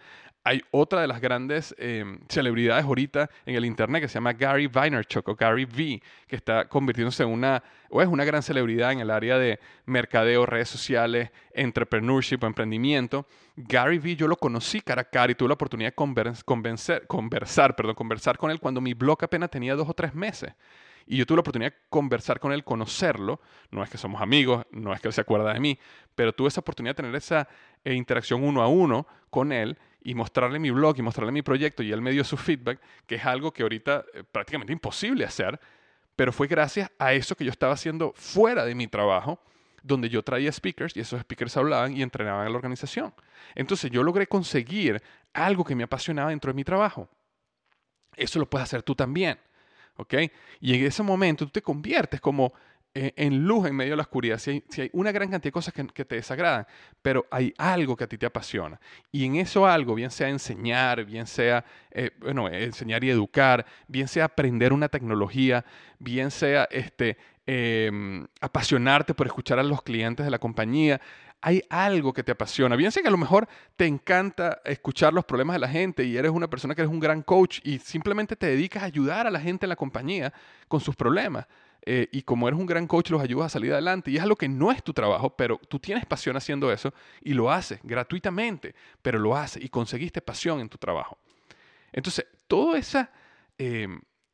hay 0.44 0.62
otra 0.72 1.00
de 1.00 1.08
las 1.08 1.22
grandes 1.22 1.74
em, 1.78 2.20
celebridades 2.28 2.84
ahorita 2.84 3.30
en 3.46 3.56
el 3.56 3.64
internet 3.64 4.02
que 4.02 4.10
se 4.10 4.16
llama 4.16 4.34
Gary 4.34 4.68
Vaynerchuk 4.68 5.30
o 5.30 5.36
Gary 5.36 5.64
V, 5.64 6.02
que 6.28 6.36
está 6.36 6.68
convirtiéndose 6.68 7.24
en 7.24 7.30
una, 7.30 7.64
o 7.90 8.02
es 8.02 8.10
una 8.10 8.26
gran 8.26 8.44
celebridad 8.44 8.92
en 8.92 9.00
el 9.00 9.10
área 9.10 9.38
de 9.38 9.58
mercadeo, 9.86 10.46
redes 10.46 10.68
sociales, 10.68 11.32
entrepreneurship, 11.54 12.44
emprendimiento. 12.44 13.26
Gary 13.56 14.00
V 14.00 14.18
yo 14.18 14.28
lo 14.28 14.36
conocí 14.36 14.82
cara 14.82 15.04
a 15.04 15.06
cara 15.06 15.32
y 15.32 15.36
tuve 15.36 15.48
la 15.48 15.54
oportunidad 15.54 15.92
de 15.92 17.06
conversar, 17.08 17.76
perdón, 17.78 17.96
conversar 17.96 18.38
con 18.38 18.52
él 18.52 18.60
cuando 18.60 18.82
mi 18.82 18.94
blog 18.94 19.24
apenas 19.24 19.50
tenía 19.50 19.76
dos 19.76 19.88
o 19.88 19.94
tres 19.94 20.14
meses. 20.14 20.54
Y 21.06 21.18
yo 21.18 21.26
tuve 21.26 21.38
la 21.38 21.42
oportunidad 21.42 21.72
de 21.72 21.78
conversar 21.90 22.40
con 22.40 22.52
él, 22.52 22.64
conocerlo. 22.64 23.42
No 23.72 23.84
es 23.84 23.90
que 23.90 23.98
somos 23.98 24.22
amigos, 24.22 24.66
no 24.72 24.94
es 24.94 25.02
que 25.02 25.08
él 25.08 25.14
se 25.14 25.22
acuerda 25.22 25.54
de 25.54 25.60
mí, 25.60 25.80
pero 26.16 26.34
tuve 26.34 26.50
esa 26.50 26.62
oportunidad 26.62 26.96
de 26.96 27.04
tener 27.04 27.16
esa 27.16 27.48
eh, 27.84 27.94
interacción 27.94 28.44
uno 28.44 28.62
a 28.62 28.68
uno 28.68 29.08
con 29.30 29.52
él 29.52 29.78
y 30.02 30.16
mostrarle 30.16 30.60
mi 30.60 30.72
blog 30.72 30.98
y 30.98 31.02
mostrarle 31.02 31.32
mi 31.32 31.42
proyecto 31.42 31.84
y 31.84 31.92
él 31.92 32.02
me 32.02 32.12
dio 32.12 32.24
su 32.24 32.38
feedback, 32.38 32.80
que 33.06 33.16
es 33.16 33.26
algo 33.26 33.52
que 33.52 33.64
ahorita 33.64 34.06
eh, 34.14 34.24
prácticamente 34.24 34.74
imposible 34.74 35.26
hacer, 35.26 35.60
pero 36.16 36.32
fue 36.32 36.48
gracias 36.48 36.92
a 37.00 37.14
eso 37.14 37.36
que 37.36 37.46
yo 37.46 37.52
estaba 37.52 37.74
haciendo 37.74 38.14
fuera 38.16 38.66
de 38.66 38.76
mi 38.76 38.88
trabajo, 38.88 39.42
donde 39.84 40.10
yo 40.10 40.24
traía 40.24 40.52
speakers 40.52 40.96
y 40.96 41.00
esos 41.00 41.22
speakers 41.22 41.56
hablaban 41.56 41.96
y 41.96 42.02
entrenaban 42.02 42.46
en 42.46 42.52
la 42.52 42.58
organización. 42.58 43.14
Entonces 43.56 43.90
yo 43.92 44.04
logré 44.04 44.28
conseguir 44.28 45.02
algo 45.34 45.64
que 45.64 45.76
me 45.76 45.84
apasionaba 45.84 46.32
dentro 46.32 46.52
de 46.52 46.56
mi 46.56 46.64
trabajo. 46.64 47.10
Eso 48.16 48.40
lo 48.40 48.50
puedes 48.50 48.66
hacer 48.66 48.84
tú 48.84 48.96
también. 48.96 49.40
¿Ok? 50.00 50.14
Y 50.62 50.76
en 50.76 50.86
ese 50.86 51.04
momento 51.04 51.46
tú 51.46 51.52
te 51.52 51.62
conviertes 51.62 52.22
como 52.22 52.54
eh, 52.96 53.14
en 53.18 53.46
luz 53.46 53.68
en 53.68 53.76
medio 53.76 53.92
de 53.92 53.98
la 53.98 54.02
oscuridad. 54.02 54.40
Si 54.40 54.64
hay, 54.78 54.90
una 54.94 55.12
gran 55.12 55.30
cantidad 55.30 55.50
de 55.50 55.52
cosas 55.52 55.74
que, 55.74 56.06
te 56.06 56.16
desagradan, 56.16 56.66
pero 57.02 57.28
hay 57.30 57.54
algo 57.58 57.96
que 57.96 58.06
a 58.06 58.08
ti 58.08 58.18
te 58.18 58.26
apasiona. 58.26 58.80
Y 59.12 59.26
en 59.26 59.36
eso 59.36 59.68
algo, 59.68 59.94
bien 59.94 60.10
sea 60.10 60.30
enseñar, 60.30 61.06
bien 61.06 61.28
sea, 61.28 61.64
eh, 61.92 62.12
bueno, 62.20 62.48
enseñar 62.48 63.04
y 63.04 63.10
educar, 63.12 63.66
bien 63.88 64.08
sea 64.08 64.26
aprender 64.26 64.74
una 64.74 64.90
tecnología, 64.90 65.64
bien 66.00 66.32
sea 66.32 66.68
este, 66.72 67.18
em, 67.46 68.26
apasionarte 68.42 69.14
por 69.14 69.28
escuchar 69.28 69.60
a 69.60 69.64
los 69.64 69.84
clientes 69.84 70.26
de 70.26 70.32
la 70.32 70.40
compañía, 70.40 71.00
hay 71.42 71.62
algo 71.70 72.14
que 72.14 72.24
te 72.24 72.32
apasiona. 72.32 72.76
Bien 72.76 72.92
sé 72.92 73.02
que 73.02 73.08
a 73.08 73.12
lo 73.12 73.18
mejor 73.18 73.48
te 73.76 73.86
encanta 73.86 74.62
escuchar 74.66 75.14
los 75.14 75.26
problemas 75.26 75.56
de 75.56 75.60
la 75.60 75.70
gente 75.70 76.04
y 76.04 76.18
eres 76.18 76.32
una 76.32 76.50
persona 76.50 76.76
que 76.76 76.82
eres 76.82 76.92
un 76.92 77.00
gran 77.00 77.22
coach 77.22 77.60
y 77.64 77.80
simplemente 77.80 78.36
te 78.36 78.48
dedicas 78.48 78.84
a 78.84 78.88
ayudar 78.88 79.28
a 79.28 79.32
la 79.32 79.40
gente 79.40 79.66
en 79.66 79.70
la 79.70 79.76
compañía 79.76 80.34
con 80.68 80.82
sus 80.82 80.96
problemas. 80.96 81.48
Eh, 81.86 82.10
y 82.12 82.24
como 82.24 82.48
eres 82.48 82.60
un 82.60 82.66
gran 82.66 82.88
coach, 82.88 83.10
los 83.10 83.22
ayudas 83.22 83.48
a 83.48 83.50
salir 83.50 83.72
adelante. 83.72 84.12
Y 84.12 84.18
es 84.18 84.24
algo 84.24 84.36
que 84.36 84.50
no 84.50 84.72
es 84.72 84.84
tu 84.84 84.94
trabajo, 84.94 85.36
pero 85.36 85.58
tú 85.58 85.80
tienes 85.80 86.06
pasión 86.06 86.36
haciendo 86.36 86.72
eso 86.72 86.94
y 87.22 87.34
lo 87.34 87.52
haces 87.52 87.80
gratuitamente, 87.84 88.76
pero 89.02 89.18
lo 89.18 89.36
haces 89.36 89.64
y 89.64 89.70
conseguiste 89.70 90.22
pasión 90.22 90.60
en 90.60 90.70
tu 90.70 90.78
trabajo. 90.78 91.18
Entonces, 91.92 92.26
toda 92.48 92.78
esa... 92.78 93.12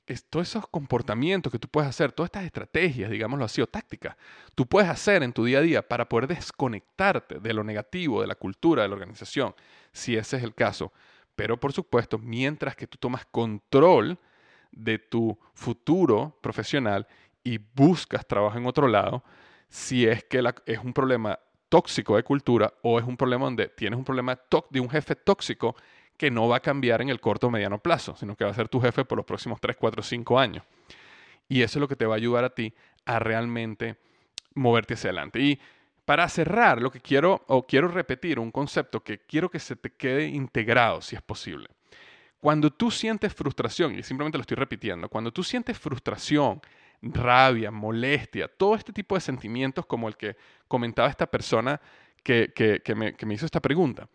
Em, 0.07 0.17
todos 0.29 0.49
esos 0.49 0.67
comportamientos 0.67 1.51
que 1.51 1.59
tú 1.59 1.67
puedes 1.67 1.89
hacer, 1.89 2.11
todas 2.11 2.27
estas 2.27 2.45
estrategias, 2.45 3.09
digámoslo 3.09 3.45
así, 3.45 3.61
o 3.61 3.67
tácticas, 3.67 4.15
tú 4.53 4.67
puedes 4.67 4.89
hacer 4.89 5.23
en 5.23 5.33
tu 5.33 5.45
día 5.45 5.59
a 5.59 5.61
día 5.61 5.87
para 5.87 6.07
poder 6.07 6.27
desconectarte 6.27 7.39
de 7.39 7.53
lo 7.53 7.63
negativo, 7.63 8.21
de 8.21 8.27
la 8.27 8.35
cultura, 8.35 8.83
de 8.83 8.89
la 8.89 8.93
organización, 8.95 9.55
si 9.91 10.15
ese 10.15 10.37
es 10.37 10.43
el 10.43 10.53
caso. 10.53 10.91
Pero 11.35 11.59
por 11.59 11.73
supuesto, 11.73 12.17
mientras 12.17 12.75
que 12.75 12.87
tú 12.87 12.97
tomas 12.97 13.25
control 13.25 14.19
de 14.71 14.99
tu 14.99 15.37
futuro 15.53 16.37
profesional 16.41 17.07
y 17.43 17.57
buscas 17.57 18.27
trabajo 18.27 18.57
en 18.57 18.65
otro 18.65 18.87
lado, 18.87 19.23
si 19.69 20.05
es 20.05 20.23
que 20.23 20.43
es 20.65 20.79
un 20.79 20.93
problema 20.93 21.39
tóxico 21.69 22.15
de 22.15 22.23
cultura 22.23 22.73
o 22.83 22.99
es 22.99 23.05
un 23.05 23.17
problema 23.17 23.45
donde 23.45 23.67
tienes 23.67 23.97
un 23.97 24.05
problema 24.05 24.39
de 24.69 24.79
un 24.79 24.89
jefe 24.89 25.15
tóxico 25.15 25.75
que 26.17 26.31
no 26.31 26.47
va 26.47 26.57
a 26.57 26.59
cambiar 26.61 27.01
en 27.01 27.09
el 27.09 27.19
corto 27.19 27.47
o 27.47 27.51
mediano 27.51 27.79
plazo, 27.79 28.15
sino 28.15 28.35
que 28.35 28.45
va 28.45 28.51
a 28.51 28.53
ser 28.53 28.69
tu 28.69 28.79
jefe 28.79 29.05
por 29.05 29.17
los 29.17 29.25
próximos 29.25 29.59
3, 29.59 29.75
4, 29.75 30.03
5 30.03 30.39
años. 30.39 30.63
Y 31.47 31.61
eso 31.61 31.77
es 31.77 31.81
lo 31.81 31.87
que 31.87 31.95
te 31.95 32.05
va 32.05 32.15
a 32.15 32.17
ayudar 32.17 32.43
a 32.43 32.49
ti 32.49 32.73
a 33.05 33.19
realmente 33.19 33.97
moverte 34.55 34.95
hacia 34.95 35.09
adelante. 35.09 35.39
Y 35.39 35.59
para 36.05 36.27
cerrar, 36.29 36.81
lo 36.81 36.91
que 36.91 37.01
quiero, 37.01 37.43
o 37.47 37.65
quiero 37.65 37.87
repetir 37.87 38.39
un 38.39 38.51
concepto 38.51 39.03
que 39.03 39.19
quiero 39.19 39.49
que 39.49 39.59
se 39.59 39.75
te 39.75 39.91
quede 39.91 40.27
integrado, 40.27 41.01
si 41.01 41.15
es 41.15 41.21
posible. 41.21 41.67
Cuando 42.39 42.71
tú 42.71 42.91
sientes 42.91 43.33
frustración, 43.33 43.97
y 43.97 44.03
simplemente 44.03 44.37
lo 44.37 44.43
estoy 44.43 44.55
repitiendo, 44.55 45.09
cuando 45.09 45.31
tú 45.31 45.43
sientes 45.43 45.77
frustración, 45.77 46.61
rabia, 47.01 47.71
molestia, 47.71 48.47
todo 48.47 48.75
este 48.75 48.93
tipo 48.93 49.15
de 49.15 49.21
sentimientos 49.21 49.85
como 49.85 50.07
el 50.07 50.15
que 50.15 50.37
comentaba 50.67 51.09
esta 51.09 51.25
persona 51.25 51.81
que, 52.23 52.53
que 52.53 53.25
me 53.25 53.33
hizo 53.33 53.45
esta 53.45 53.59
pregunta, 53.59 54.07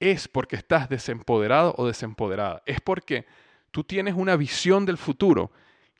es 0.00 0.26
porque 0.26 0.56
estás 0.56 0.88
desempoderado 0.88 1.74
o 1.76 1.86
desempoderada. 1.86 2.62
Es 2.66 2.80
porque 2.80 3.26
tú 3.70 3.84
tienes 3.84 4.14
una 4.14 4.34
visión 4.34 4.86
del 4.86 4.96
futuro 4.96 5.52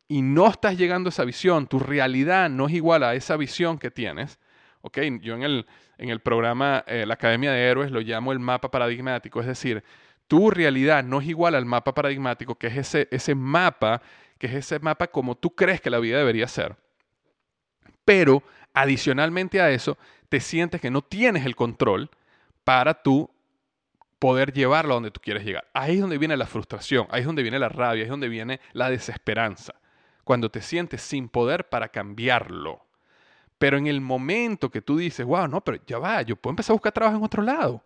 y 0.09 0.23
no 0.23 0.49
estás 0.49 0.77
llegando 0.77 1.09
a 1.09 1.11
esa 1.11 1.25
visión, 1.25 1.69
tu 1.69 1.79
realidad 1.79 2.51
no 2.51 2.67
es 2.67 2.75
igual 2.75 3.05
a 3.05 3.15
esa 3.15 3.37
visión 3.37 3.79
que 3.79 3.91
tienes. 3.91 4.41
Okay, 4.81 5.21
yo 5.21 5.35
en 5.35 5.43
el, 5.43 5.67
en 5.99 6.09
el 6.09 6.21
programa 6.21 6.83
eh, 6.87 7.05
La 7.07 7.15
Academia 7.15 7.53
de 7.53 7.63
Héroes 7.63 7.93
lo 7.93 8.01
llamo 8.01 8.33
el 8.33 8.41
mapa 8.41 8.71
paradigmático, 8.71 9.41
es 9.41 9.47
decir, 9.47 9.85
tu 10.27 10.51
realidad 10.51 11.05
no 11.05 11.21
es 11.21 11.29
igual 11.29 11.55
al 11.55 11.67
mapa 11.67 11.93
paradigmático, 11.93 12.55
que 12.55 12.69
es 12.69 12.77
ese, 12.79 13.09
ese 13.11 13.35
mapa, 13.35 14.01
que 14.39 14.47
es 14.47 14.55
ese 14.55 14.79
mapa 14.79 15.09
como 15.09 15.37
tú 15.37 15.55
crees 15.55 15.81
que 15.81 15.91
la 15.91 15.99
vida 15.99 16.17
debería 16.17 16.49
ser. 16.49 16.77
Pero 18.05 18.43
adicionalmente 18.73 19.61
a 19.61 19.71
eso, 19.71 19.99
te 20.29 20.41
sientes 20.41 20.81
que 20.81 20.91
no 20.91 21.03
tienes 21.03 21.45
el 21.45 21.55
control 21.55 22.11
para 22.65 23.03
tú 23.03 23.29
poder 24.21 24.53
llevarlo 24.53 24.93
a 24.93 24.97
donde 24.97 25.11
tú 25.11 25.21
quieres 25.21 25.45
llegar. 25.45 25.67
Ahí 25.73 25.95
es 25.95 26.01
donde 26.01 26.19
viene 26.19 26.37
la 26.37 26.47
frustración, 26.47 27.09
ahí 27.11 27.23
es 27.23 27.27
donde 27.27 27.43
viene 27.43 27.59
la 27.59 27.71
rabia, 27.71 28.03
ahí 28.03 28.05
es 28.05 28.11
donde 28.11 28.29
viene 28.29 28.61
la 28.73 28.91
desesperanza. 28.91 29.75
Cuando 30.23 30.51
te 30.51 30.61
sientes 30.61 31.03
sin 31.03 31.29
poder 31.29 31.69
para 31.69 31.89
cambiarlo. 31.89 32.85
Pero 33.59 33.79
en 33.79 33.87
el 33.89 34.01
momento 34.01 34.71
que 34.71 34.83
tú 34.83 34.99
dices, 34.99 35.27
wow, 35.27 35.49
no, 35.49 35.63
pero 35.63 35.79
ya 35.87 35.99
va, 35.99 36.23
yo 36.23 36.37
puedo 36.37 36.53
empezar 36.53 36.75
a 36.75 36.75
buscar 36.75 36.93
trabajo 36.93 37.17
en 37.17 37.25
otro 37.25 37.43
lado. 37.43 37.83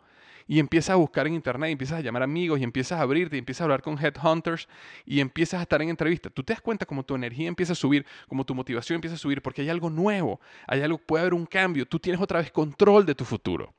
Y 0.47 0.59
empiezas 0.59 0.91
a 0.91 0.97
buscar 0.97 1.27
en 1.27 1.35
internet, 1.35 1.71
y 1.71 1.73
empiezas 1.73 1.99
a 1.99 2.03
llamar 2.03 2.23
amigos, 2.23 2.61
y 2.61 2.65
empiezas 2.65 2.99
a 2.99 3.03
abrirte, 3.03 3.37
y 3.37 3.39
empiezas 3.39 3.63
a 3.63 3.65
hablar 3.65 3.81
con 3.81 3.97
headhunters, 3.97 4.69
y 5.07 5.21
empiezas 5.21 5.61
a 5.61 5.63
estar 5.63 5.81
en 5.81 5.89
entrevistas. 5.89 6.33
Tú 6.35 6.43
te 6.43 6.53
das 6.53 6.61
cuenta 6.61 6.85
como 6.85 7.05
tu 7.05 7.15
energía 7.15 7.49
empieza 7.49 7.73
a 7.73 7.77
subir, 7.77 8.05
como 8.29 8.45
tu 8.45 8.55
motivación 8.55 8.97
empieza 8.97 9.15
a 9.15 9.19
subir, 9.19 9.41
porque 9.41 9.63
hay 9.63 9.71
algo 9.71 9.89
nuevo, 9.89 10.41
hay 10.67 10.83
algo, 10.83 10.99
puede 10.99 11.23
haber 11.23 11.35
un 11.35 11.47
cambio. 11.47 11.87
Tú 11.87 11.99
tienes 11.99 12.21
otra 12.21 12.41
vez 12.41 12.51
control 12.51 13.07
de 13.07 13.15
tu 13.15 13.25
futuro. 13.25 13.73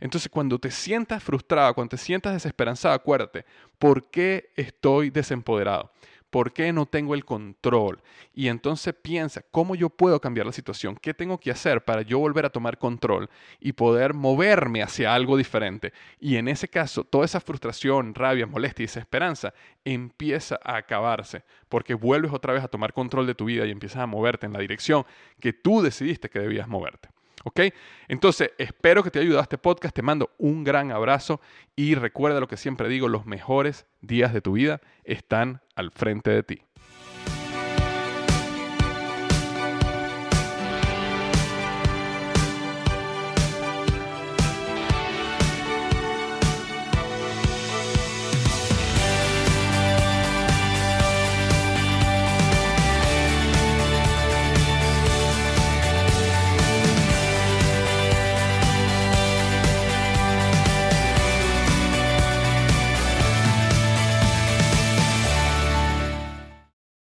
Entonces, 0.00 0.30
cuando 0.30 0.58
te 0.58 0.70
sientas 0.70 1.22
frustrado, 1.22 1.74
cuando 1.74 1.90
te 1.90 1.98
sientas 1.98 2.32
desesperanzado, 2.32 2.94
acuérdate, 2.94 3.44
¿por 3.78 4.10
qué 4.10 4.50
estoy 4.56 5.10
desempoderado? 5.10 5.92
¿Por 6.30 6.52
qué 6.52 6.72
no 6.72 6.86
tengo 6.86 7.14
el 7.14 7.24
control? 7.24 8.00
Y 8.32 8.46
entonces 8.46 8.94
piensa, 8.94 9.42
¿cómo 9.50 9.74
yo 9.74 9.90
puedo 9.90 10.20
cambiar 10.20 10.46
la 10.46 10.52
situación? 10.52 10.96
¿Qué 10.96 11.12
tengo 11.12 11.38
que 11.38 11.50
hacer 11.50 11.84
para 11.84 12.02
yo 12.02 12.20
volver 12.20 12.46
a 12.46 12.50
tomar 12.50 12.78
control 12.78 13.28
y 13.58 13.72
poder 13.72 14.14
moverme 14.14 14.80
hacia 14.80 15.12
algo 15.12 15.36
diferente? 15.36 15.92
Y 16.20 16.36
en 16.36 16.46
ese 16.46 16.68
caso, 16.68 17.02
toda 17.02 17.24
esa 17.24 17.40
frustración, 17.40 18.14
rabia, 18.14 18.46
molestia 18.46 18.84
y 18.84 18.86
desesperanza 18.86 19.52
empieza 19.84 20.60
a 20.62 20.76
acabarse, 20.76 21.42
porque 21.68 21.94
vuelves 21.94 22.32
otra 22.32 22.52
vez 22.52 22.62
a 22.62 22.68
tomar 22.68 22.92
control 22.92 23.26
de 23.26 23.34
tu 23.34 23.46
vida 23.46 23.66
y 23.66 23.72
empiezas 23.72 24.02
a 24.02 24.06
moverte 24.06 24.46
en 24.46 24.52
la 24.52 24.60
dirección 24.60 25.04
que 25.40 25.52
tú 25.52 25.82
decidiste 25.82 26.30
que 26.30 26.38
debías 26.38 26.68
moverte. 26.68 27.08
¿Ok? 27.44 27.60
Entonces, 28.08 28.50
espero 28.58 29.02
que 29.02 29.10
te 29.10 29.18
haya 29.18 29.26
ayudado 29.26 29.42
este 29.42 29.58
podcast. 29.58 29.94
Te 29.94 30.02
mando 30.02 30.30
un 30.38 30.64
gran 30.64 30.92
abrazo 30.92 31.40
y 31.74 31.94
recuerda 31.94 32.40
lo 32.40 32.48
que 32.48 32.56
siempre 32.56 32.88
digo, 32.88 33.08
los 33.08 33.26
mejores 33.26 33.86
días 34.02 34.32
de 34.34 34.40
tu 34.40 34.52
vida 34.52 34.80
están 35.04 35.62
al 35.74 35.90
frente 35.90 36.30
de 36.30 36.42
ti. 36.42 36.62